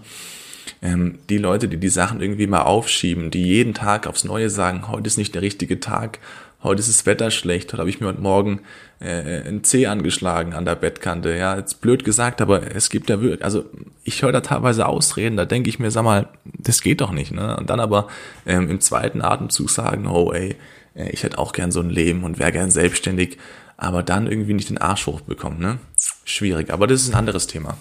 Ähm, 0.82 1.20
die 1.30 1.38
Leute, 1.38 1.68
die 1.68 1.78
die 1.78 1.90
Sachen 1.90 2.22
irgendwie 2.22 2.48
mal 2.48 2.62
aufschieben, 2.62 3.32
die 3.32 3.46
jeden 3.46 3.74
Tag 3.74 4.08
aufs 4.08 4.24
Neue 4.24 4.50
sagen, 4.50 4.88
heute 4.88 5.08
ist 5.08 5.18
nicht 5.18 5.36
der 5.36 5.42
richtige 5.42 5.80
Tag, 5.80 6.20
heute 6.64 6.80
ist 6.80 6.90
das 6.90 7.06
Wetter 7.06 7.32
schlecht, 7.32 7.72
heute 7.72 7.80
habe 7.80 7.90
ich 7.90 8.00
mir 8.00 8.08
heute 8.08 8.22
Morgen 8.22 8.62
äh, 9.00 9.48
ein 9.48 9.64
Zeh 9.64 9.88
angeschlagen 9.88 10.54
an 10.54 10.66
der 10.66 10.76
Bettkante. 10.76 11.36
Ja, 11.36 11.58
jetzt 11.58 11.82
blöd 11.82 12.04
gesagt, 12.04 12.42
aber 12.42 12.76
es 12.76 12.90
gibt 12.90 13.10
ja 13.10 13.22
wirklich, 13.22 13.44
also 13.44 13.66
ich 14.04 14.22
höre 14.22 14.32
da 14.32 14.42
teilweise 14.42 14.86
Ausreden, 14.86 15.38
da 15.38 15.46
denke 15.46 15.70
ich 15.70 15.80
mir, 15.80 15.92
sag 15.92 16.04
mal, 16.04 16.28
das 16.46 16.82
geht 16.82 17.02
doch 17.02 17.12
nicht. 17.12 17.32
Ne? 17.32 17.58
Und 17.58 17.70
dann 17.70 17.80
aber 17.80 18.08
ähm, 18.46 18.70
im 18.70 18.80
zweiten 18.80 19.22
Atemzug 19.22 19.70
sagen, 19.70 20.08
oh 20.08 20.32
ey, 20.32 20.56
ich 21.08 21.24
hätte 21.24 21.38
auch 21.38 21.54
gern 21.54 21.72
so 21.72 21.80
ein 21.80 21.90
Leben 21.90 22.24
und 22.24 22.40
wäre 22.40 22.52
gern 22.52 22.72
selbstständig, 22.72 23.38
aber 23.78 24.04
dann 24.04 24.28
irgendwie 24.28 24.54
nicht 24.54 24.70
den 24.70 24.78
Arsch 24.78 25.08
hochbekommen. 25.08 25.60
Ne? 25.60 25.80
Schwierig, 26.26 26.72
aber 26.72 26.88
das 26.88 27.02
ist 27.02 27.10
ein 27.10 27.20
anderes 27.20 27.48
Thema. 27.48 27.78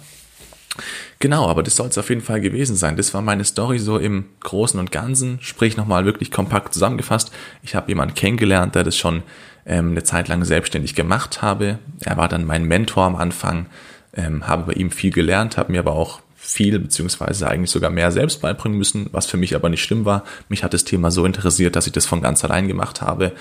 Genau, 1.19 1.49
aber 1.49 1.65
das 1.65 1.75
soll 1.75 1.89
es 1.89 1.99
auf 1.99 2.09
jeden 2.09 2.21
Fall 2.21 2.41
gewesen 2.41 2.77
sein. 2.77 2.97
Das 2.97 3.13
war 3.13 3.23
meine 3.23 3.45
Story 3.45 3.81
so 3.81 3.99
im 3.99 4.27
Großen 4.41 4.79
und 4.79 4.93
Ganzen, 4.93 5.39
sprich 5.41 5.77
nochmal 5.77 6.05
wirklich 6.05 6.31
kompakt 6.31 6.73
zusammengefasst. 6.73 7.33
Ich 7.63 7.75
habe 7.75 7.89
jemanden 7.89 8.15
kennengelernt, 8.15 8.77
der 8.77 8.85
das 8.85 8.97
schon 8.97 9.25
ähm, 9.67 9.91
eine 9.91 10.05
Zeit 10.05 10.29
lang 10.29 10.45
selbstständig 10.45 10.95
gemacht 10.95 11.43
habe. 11.43 11.79
Er 12.01 12.17
war 12.17 12.29
dann 12.29 12.45
mein 12.45 12.65
Mentor 12.65 13.05
am 13.05 13.17
Anfang, 13.17 13.67
ähm, 14.15 14.47
habe 14.47 14.65
bei 14.65 14.73
ihm 14.75 14.93
viel 14.93 15.13
gelernt, 15.13 15.57
habe 15.57 15.73
mir 15.73 15.81
aber 15.81 15.93
auch 15.93 16.21
viel 16.49 16.79
beziehungsweise 16.79 17.47
eigentlich 17.47 17.71
sogar 17.71 17.91
mehr 17.91 18.11
selbst 18.11 18.41
beibringen 18.41 18.79
müssen, 18.79 19.11
was 19.13 19.27
für 19.27 19.37
mich 19.37 19.55
aber 19.55 19.69
nicht 19.69 19.83
schlimm 19.83 20.07
war. 20.07 20.25
Mich 20.49 20.65
hat 20.65 20.73
das 20.73 20.85
Thema 20.85 21.11
so 21.11 21.27
interessiert, 21.27 21.77
dass 21.77 21.87
ich 21.87 21.93
das 21.93 22.07
von 22.07 22.23
ganz 22.23 22.43
allein 22.43 22.69
gemacht 22.69 23.03
habe. 23.03 23.33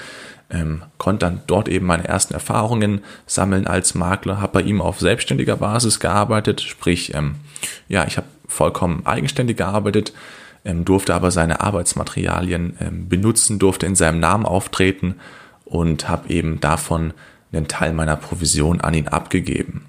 Ähm, 0.49 0.83
konnte 0.97 1.25
dann 1.25 1.41
dort 1.47 1.69
eben 1.69 1.85
meine 1.85 2.05
ersten 2.05 2.33
Erfahrungen 2.33 3.01
sammeln 3.25 3.65
als 3.65 3.95
Makler, 3.95 4.41
habe 4.41 4.53
bei 4.53 4.61
ihm 4.61 4.81
auf 4.81 4.99
selbstständiger 4.99 5.55
Basis 5.55 6.01
gearbeitet, 6.01 6.61
sprich, 6.61 7.13
ähm, 7.13 7.35
ja, 7.87 8.05
ich 8.05 8.17
habe 8.17 8.27
vollkommen 8.47 9.05
eigenständig 9.05 9.57
gearbeitet, 9.57 10.13
ähm, 10.65 10.83
durfte 10.83 11.15
aber 11.15 11.31
seine 11.31 11.61
Arbeitsmaterialien 11.61 12.77
ähm, 12.81 13.09
benutzen, 13.09 13.57
durfte 13.57 13.85
in 13.85 13.95
seinem 13.95 14.19
Namen 14.19 14.45
auftreten 14.45 15.15
und 15.63 16.09
habe 16.09 16.29
eben 16.29 16.59
davon 16.59 17.13
einen 17.53 17.69
Teil 17.69 17.93
meiner 17.93 18.17
Provision 18.17 18.81
an 18.81 18.93
ihn 18.93 19.07
abgegeben. 19.07 19.85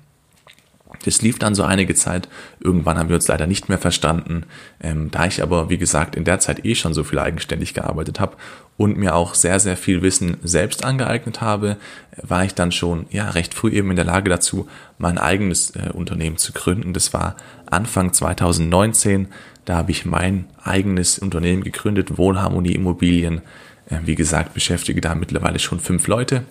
Das 1.05 1.23
lief 1.23 1.39
dann 1.39 1.55
so 1.55 1.63
einige 1.63 1.95
Zeit. 1.95 2.29
Irgendwann 2.61 2.99
haben 2.99 3.09
wir 3.09 3.17
uns 3.17 3.29
leider 3.29 3.47
nicht 3.47 3.69
mehr 3.69 3.79
verstanden. 3.79 4.45
Ähm, 4.81 5.11
da 5.11 5.27
ich 5.27 5.43
aber, 5.43 5.71
wie 5.71 5.79
gesagt, 5.79 6.17
in 6.17 6.25
der 6.25 6.41
Zeit 6.41 6.65
eh 6.65 6.75
schon 6.75 6.95
so 6.95 7.05
viel 7.05 7.19
eigenständig 7.19 7.75
gearbeitet 7.75 8.21
habe 8.21 8.37
und 8.77 8.97
mir 8.97 9.15
auch 9.15 9.35
sehr, 9.35 9.61
sehr 9.61 9.77
viel 9.77 10.03
Wissen 10.03 10.39
selbst 10.43 10.85
angeeignet 10.85 11.41
habe, 11.41 11.77
war 12.23 12.45
ich 12.45 12.55
dann 12.55 12.73
schon 12.73 13.07
ja 13.11 13.31
recht 13.31 13.55
früh 13.55 13.71
eben 13.71 13.91
in 13.91 13.97
der 13.97 14.05
Lage 14.05 14.31
dazu, 14.31 14.69
mein 14.99 15.19
eigenes 15.19 15.71
äh, 15.71 15.91
Unternehmen 15.93 16.37
zu 16.37 16.53
gründen. 16.53 16.93
Das 16.93 17.13
war 17.13 17.37
Anfang 17.67 18.13
2019. 18.13 19.29
Da 19.65 19.77
habe 19.77 19.91
ich 19.91 20.05
mein 20.05 20.47
eigenes 20.63 21.19
Unternehmen 21.19 21.63
gegründet, 21.63 22.19
Wohnharmonie 22.19 22.73
Immobilien. 22.73 23.43
Äh, 23.89 23.99
wie 24.05 24.15
gesagt, 24.15 24.55
beschäftige 24.55 25.01
da 25.01 25.15
mittlerweile 25.15 25.59
schon 25.59 25.81
fünf 25.81 26.07
Leute. 26.07 26.45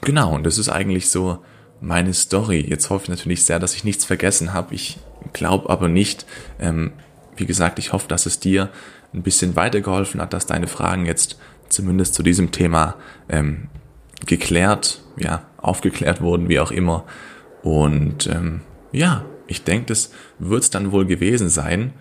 Genau, 0.00 0.34
und 0.34 0.44
das 0.44 0.58
ist 0.58 0.68
eigentlich 0.68 1.10
so 1.10 1.38
meine 1.82 2.14
Story. 2.14 2.64
Jetzt 2.66 2.88
hoffe 2.88 3.04
ich 3.04 3.08
natürlich 3.10 3.44
sehr, 3.44 3.58
dass 3.58 3.74
ich 3.74 3.84
nichts 3.84 4.04
vergessen 4.04 4.54
habe. 4.54 4.74
Ich 4.74 4.98
glaube 5.32 5.68
aber 5.68 5.88
nicht. 5.88 6.24
Ähm, 6.58 6.92
wie 7.36 7.46
gesagt, 7.46 7.78
ich 7.78 7.92
hoffe, 7.92 8.08
dass 8.08 8.24
es 8.24 8.38
dir 8.38 8.70
ein 9.12 9.22
bisschen 9.22 9.56
weitergeholfen 9.56 10.20
hat, 10.20 10.32
dass 10.32 10.46
deine 10.46 10.68
Fragen 10.68 11.06
jetzt 11.06 11.38
zumindest 11.68 12.14
zu 12.14 12.22
diesem 12.22 12.52
Thema 12.52 12.94
ähm, 13.28 13.68
geklärt, 14.26 15.02
ja, 15.16 15.42
aufgeklärt 15.58 16.20
wurden, 16.20 16.48
wie 16.48 16.60
auch 16.60 16.70
immer. 16.70 17.04
Und 17.62 18.26
ähm, 18.28 18.60
ja, 18.92 19.24
ich 19.46 19.64
denke, 19.64 19.86
das 19.86 20.12
wird 20.38 20.62
es 20.62 20.70
dann 20.70 20.92
wohl 20.92 21.06
gewesen 21.06 21.48
sein. 21.48 21.92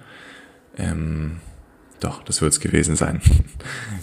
Ähm, 0.78 1.38
doch, 2.00 2.24
das 2.24 2.42
wird 2.42 2.54
es 2.54 2.60
gewesen 2.60 2.96
sein. 2.96 3.22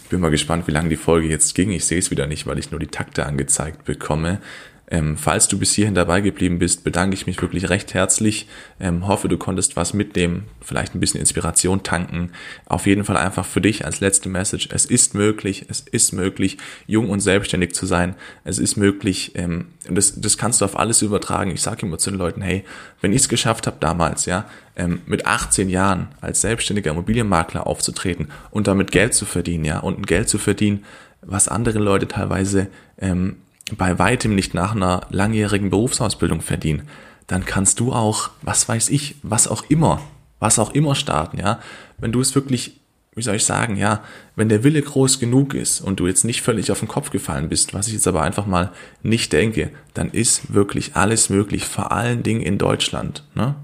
Ich 0.04 0.10
bin 0.10 0.20
mal 0.20 0.30
gespannt, 0.30 0.66
wie 0.66 0.72
lange 0.72 0.88
die 0.88 0.96
Folge 0.96 1.28
jetzt 1.28 1.54
ging. 1.54 1.70
Ich 1.70 1.84
sehe 1.84 1.98
es 1.98 2.10
wieder 2.10 2.26
nicht, 2.26 2.46
weil 2.46 2.58
ich 2.58 2.70
nur 2.70 2.80
die 2.80 2.86
Takte 2.86 3.26
angezeigt 3.26 3.84
bekomme. 3.84 4.40
Ähm, 4.90 5.16
falls 5.16 5.48
du 5.48 5.58
bis 5.58 5.74
hierhin 5.74 5.94
dabei 5.94 6.20
geblieben 6.20 6.58
bist, 6.58 6.82
bedanke 6.82 7.14
ich 7.14 7.26
mich 7.26 7.40
wirklich 7.42 7.68
recht 7.68 7.92
herzlich. 7.92 8.48
Ähm, 8.80 9.06
hoffe, 9.06 9.28
du 9.28 9.36
konntest 9.36 9.76
was 9.76 9.92
mitnehmen, 9.92 10.44
vielleicht 10.62 10.94
ein 10.94 11.00
bisschen 11.00 11.20
Inspiration 11.20 11.82
tanken. 11.82 12.30
Auf 12.64 12.86
jeden 12.86 13.04
Fall 13.04 13.18
einfach 13.18 13.44
für 13.44 13.60
dich 13.60 13.84
als 13.84 14.00
letzte 14.00 14.30
Message. 14.30 14.68
Es 14.72 14.86
ist 14.86 15.14
möglich, 15.14 15.66
es 15.68 15.80
ist 15.80 16.12
möglich, 16.12 16.56
jung 16.86 17.10
und 17.10 17.20
selbstständig 17.20 17.74
zu 17.74 17.84
sein. 17.84 18.14
Es 18.44 18.58
ist 18.58 18.76
möglich, 18.76 19.32
ähm, 19.34 19.66
das, 19.88 20.20
das 20.20 20.38
kannst 20.38 20.60
du 20.60 20.64
auf 20.64 20.78
alles 20.78 21.02
übertragen. 21.02 21.50
Ich 21.50 21.60
sage 21.60 21.84
immer 21.84 21.98
zu 21.98 22.10
den 22.10 22.18
Leuten, 22.18 22.40
hey, 22.40 22.64
wenn 23.02 23.12
ich 23.12 23.22
es 23.22 23.28
geschafft 23.28 23.66
habe 23.66 23.76
damals, 23.80 24.24
ja, 24.24 24.46
ähm, 24.76 25.02
mit 25.04 25.26
18 25.26 25.68
Jahren 25.68 26.08
als 26.22 26.40
selbstständiger 26.40 26.92
Immobilienmakler 26.92 27.66
aufzutreten 27.66 28.28
und 28.50 28.68
damit 28.68 28.90
Geld 28.90 29.12
zu 29.12 29.26
verdienen, 29.26 29.64
ja, 29.66 29.80
und 29.80 30.06
Geld 30.06 30.30
zu 30.30 30.38
verdienen, 30.38 30.84
was 31.20 31.48
andere 31.48 31.78
Leute 31.78 32.08
teilweise 32.08 32.68
ähm, 32.98 33.36
bei 33.76 33.98
weitem 33.98 34.34
nicht 34.34 34.54
nach 34.54 34.74
einer 34.74 35.06
langjährigen 35.10 35.70
Berufsausbildung 35.70 36.40
verdienen, 36.40 36.88
dann 37.26 37.44
kannst 37.44 37.80
du 37.80 37.92
auch, 37.92 38.30
was 38.42 38.68
weiß 38.68 38.88
ich, 38.88 39.16
was 39.22 39.48
auch 39.48 39.64
immer, 39.68 40.00
was 40.38 40.58
auch 40.58 40.70
immer 40.70 40.94
starten, 40.94 41.38
ja. 41.38 41.60
Wenn 41.98 42.12
du 42.12 42.20
es 42.20 42.34
wirklich 42.34 42.78
wie 43.18 43.22
soll 43.22 43.34
ich 43.34 43.44
sagen, 43.44 43.76
ja, 43.76 44.02
wenn 44.36 44.48
der 44.48 44.62
Wille 44.62 44.80
groß 44.80 45.18
genug 45.18 45.52
ist 45.52 45.80
und 45.80 45.98
du 45.98 46.06
jetzt 46.06 46.24
nicht 46.24 46.40
völlig 46.40 46.70
auf 46.70 46.78
den 46.78 46.88
Kopf 46.88 47.10
gefallen 47.10 47.48
bist, 47.48 47.74
was 47.74 47.88
ich 47.88 47.94
jetzt 47.94 48.06
aber 48.06 48.22
einfach 48.22 48.46
mal 48.46 48.70
nicht 49.02 49.32
denke, 49.32 49.70
dann 49.92 50.10
ist 50.10 50.54
wirklich 50.54 50.94
alles 50.94 51.28
möglich, 51.28 51.64
vor 51.64 51.90
allen 51.90 52.22
Dingen 52.22 52.40
in 52.40 52.58
Deutschland. 52.58 53.24
Ne? 53.34 53.56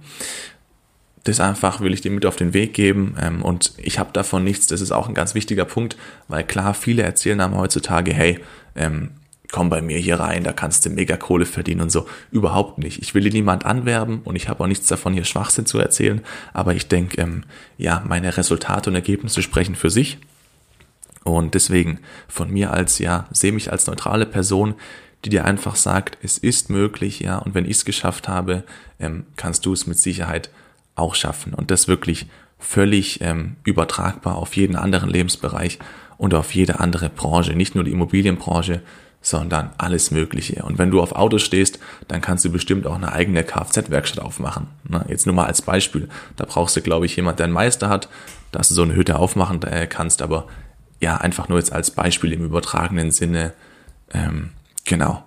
Das 1.22 1.38
einfach 1.38 1.80
will 1.80 1.94
ich 1.94 2.00
dir 2.00 2.10
mit 2.10 2.26
auf 2.26 2.36
den 2.36 2.52
Weg 2.52 2.74
geben 2.74 3.16
ähm, 3.18 3.42
und 3.42 3.72
ich 3.76 4.00
habe 4.00 4.10
davon 4.12 4.42
nichts. 4.42 4.66
Das 4.66 4.80
ist 4.80 4.90
auch 4.90 5.08
ein 5.08 5.14
ganz 5.14 5.36
wichtiger 5.36 5.64
Punkt, 5.64 5.96
weil 6.26 6.42
klar, 6.42 6.74
viele 6.74 7.02
erzählen 7.02 7.40
einem 7.40 7.56
heutzutage, 7.56 8.12
hey, 8.12 8.40
ähm, 8.74 9.10
komm 9.54 9.70
bei 9.70 9.80
mir 9.80 9.98
hier 9.98 10.18
rein, 10.18 10.42
da 10.42 10.52
kannst 10.52 10.84
du 10.84 10.90
mega 10.90 11.16
Kohle 11.16 11.46
verdienen 11.46 11.82
und 11.82 11.92
so. 11.92 12.08
Überhaupt 12.32 12.78
nicht. 12.78 13.00
Ich 13.00 13.14
will 13.14 13.22
dir 13.22 13.30
niemand 13.30 13.64
anwerben 13.64 14.20
und 14.24 14.34
ich 14.34 14.48
habe 14.48 14.64
auch 14.64 14.66
nichts 14.66 14.88
davon, 14.88 15.12
hier 15.14 15.22
Schwachsinn 15.22 15.64
zu 15.64 15.78
erzählen. 15.78 16.22
Aber 16.52 16.74
ich 16.74 16.88
denke, 16.88 17.22
ähm, 17.22 17.44
ja, 17.78 18.02
meine 18.04 18.36
Resultate 18.36 18.90
und 18.90 18.96
Ergebnisse 18.96 19.42
sprechen 19.42 19.76
für 19.76 19.90
sich. 19.90 20.18
Und 21.22 21.54
deswegen 21.54 22.00
von 22.26 22.50
mir 22.50 22.72
als, 22.72 22.98
ja, 22.98 23.28
sehe 23.30 23.52
mich 23.52 23.70
als 23.70 23.86
neutrale 23.86 24.26
Person, 24.26 24.74
die 25.24 25.30
dir 25.30 25.44
einfach 25.44 25.76
sagt, 25.76 26.18
es 26.20 26.36
ist 26.36 26.68
möglich, 26.68 27.20
ja, 27.20 27.38
und 27.38 27.54
wenn 27.54 27.64
ich 27.64 27.76
es 27.76 27.84
geschafft 27.84 28.26
habe, 28.26 28.64
ähm, 28.98 29.24
kannst 29.36 29.64
du 29.66 29.72
es 29.72 29.86
mit 29.86 30.00
Sicherheit 30.00 30.50
auch 30.96 31.14
schaffen. 31.14 31.54
Und 31.54 31.70
das 31.70 31.86
wirklich 31.86 32.26
völlig 32.58 33.20
ähm, 33.20 33.54
übertragbar 33.62 34.34
auf 34.34 34.56
jeden 34.56 34.74
anderen 34.74 35.10
Lebensbereich 35.10 35.78
und 36.18 36.34
auf 36.34 36.56
jede 36.56 36.80
andere 36.80 37.08
Branche, 37.08 37.54
nicht 37.54 37.76
nur 37.76 37.84
die 37.84 37.92
Immobilienbranche, 37.92 38.82
sondern 39.24 39.70
alles 39.78 40.10
Mögliche. 40.10 40.62
Und 40.64 40.78
wenn 40.78 40.90
du 40.90 41.00
auf 41.00 41.12
Autos 41.12 41.42
stehst, 41.42 41.78
dann 42.08 42.20
kannst 42.20 42.44
du 42.44 42.52
bestimmt 42.52 42.87
auch 42.87 42.94
eine 42.94 43.12
eigene 43.12 43.42
Kfz-Werkstatt 43.42 44.22
aufmachen. 44.22 44.68
Jetzt 45.08 45.24
nur 45.24 45.34
mal 45.34 45.46
als 45.46 45.62
Beispiel. 45.62 46.08
Da 46.37 46.44
brauchst 46.44 46.76
du, 46.76 46.82
glaube 46.82 47.06
ich, 47.06 47.16
jemand, 47.16 47.38
der 47.38 47.44
einen 47.44 47.54
Meister 47.54 47.88
hat, 47.88 48.10
dass 48.52 48.68
du 48.68 48.74
so 48.74 48.82
eine 48.82 48.94
Hütte 48.94 49.18
aufmachen 49.18 49.62
äh, 49.62 49.87
kannst. 49.87 50.20
Aber 50.20 50.46
ja, 51.00 51.16
einfach 51.16 51.48
nur 51.48 51.58
jetzt 51.58 51.72
als 51.72 51.90
Beispiel 51.90 52.34
im 52.34 52.44
übertragenen 52.44 53.10
Sinne. 53.10 53.54
Ähm, 54.12 54.50
genau. 54.84 55.24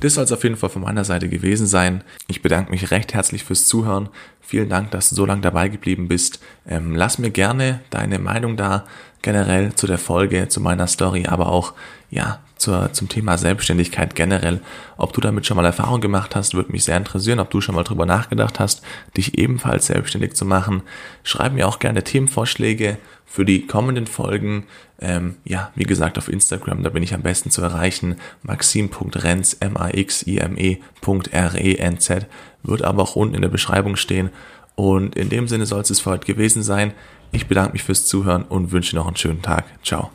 Das 0.00 0.14
soll 0.14 0.24
es 0.24 0.32
auf 0.32 0.42
jeden 0.42 0.56
Fall 0.56 0.70
von 0.70 0.82
meiner 0.82 1.04
Seite 1.04 1.28
gewesen 1.28 1.68
sein. 1.68 2.02
Ich 2.26 2.42
bedanke 2.42 2.72
mich 2.72 2.90
recht 2.90 3.14
herzlich 3.14 3.44
fürs 3.44 3.66
Zuhören. 3.66 4.08
Vielen 4.46 4.68
Dank, 4.68 4.92
dass 4.92 5.08
du 5.08 5.16
so 5.16 5.26
lange 5.26 5.40
dabei 5.40 5.68
geblieben 5.68 6.06
bist. 6.06 6.38
Ähm, 6.68 6.94
lass 6.94 7.18
mir 7.18 7.30
gerne 7.30 7.80
deine 7.90 8.20
Meinung 8.20 8.56
da 8.56 8.84
generell 9.20 9.74
zu 9.74 9.88
der 9.88 9.98
Folge, 9.98 10.46
zu 10.46 10.60
meiner 10.60 10.86
Story, 10.86 11.26
aber 11.26 11.48
auch 11.48 11.74
ja 12.10 12.38
zur, 12.56 12.92
zum 12.92 13.08
Thema 13.08 13.38
Selbstständigkeit 13.38 14.14
generell. 14.14 14.60
Ob 14.96 15.12
du 15.12 15.20
damit 15.20 15.46
schon 15.46 15.56
mal 15.56 15.64
Erfahrung 15.64 16.00
gemacht 16.00 16.36
hast, 16.36 16.54
würde 16.54 16.70
mich 16.70 16.84
sehr 16.84 16.96
interessieren. 16.96 17.40
Ob 17.40 17.50
du 17.50 17.60
schon 17.60 17.74
mal 17.74 17.82
drüber 17.82 18.06
nachgedacht 18.06 18.60
hast, 18.60 18.82
dich 19.16 19.36
ebenfalls 19.36 19.86
selbstständig 19.86 20.34
zu 20.34 20.44
machen. 20.44 20.82
Schreib 21.24 21.52
mir 21.52 21.66
auch 21.66 21.80
gerne 21.80 22.04
Themenvorschläge 22.04 22.98
für 23.26 23.44
die 23.44 23.66
kommenden 23.66 24.06
Folgen. 24.06 24.66
Ähm, 25.00 25.36
ja, 25.44 25.72
wie 25.74 25.84
gesagt, 25.84 26.18
auf 26.18 26.28
Instagram, 26.28 26.84
da 26.84 26.90
bin 26.90 27.02
ich 27.02 27.12
am 27.12 27.22
besten 27.22 27.50
zu 27.50 27.62
erreichen. 27.62 28.14
Maxim.renz, 28.42 29.56
M-A-X-I-M-E.R-E-N-Z, 29.60 32.26
wird 32.66 32.82
aber 32.82 33.02
auch 33.02 33.16
unten 33.16 33.34
in 33.34 33.42
der 33.42 33.48
Beschreibung 33.48 33.96
stehen. 33.96 34.30
Und 34.74 35.16
in 35.16 35.28
dem 35.28 35.48
Sinne 35.48 35.66
soll 35.66 35.80
es 35.80 36.00
für 36.00 36.10
heute 36.10 36.26
gewesen 36.26 36.62
sein. 36.62 36.92
Ich 37.32 37.46
bedanke 37.46 37.72
mich 37.72 37.82
fürs 37.82 38.06
Zuhören 38.06 38.44
und 38.44 38.72
wünsche 38.72 38.94
noch 38.96 39.06
einen 39.06 39.16
schönen 39.16 39.42
Tag. 39.42 39.64
Ciao. 39.82 40.10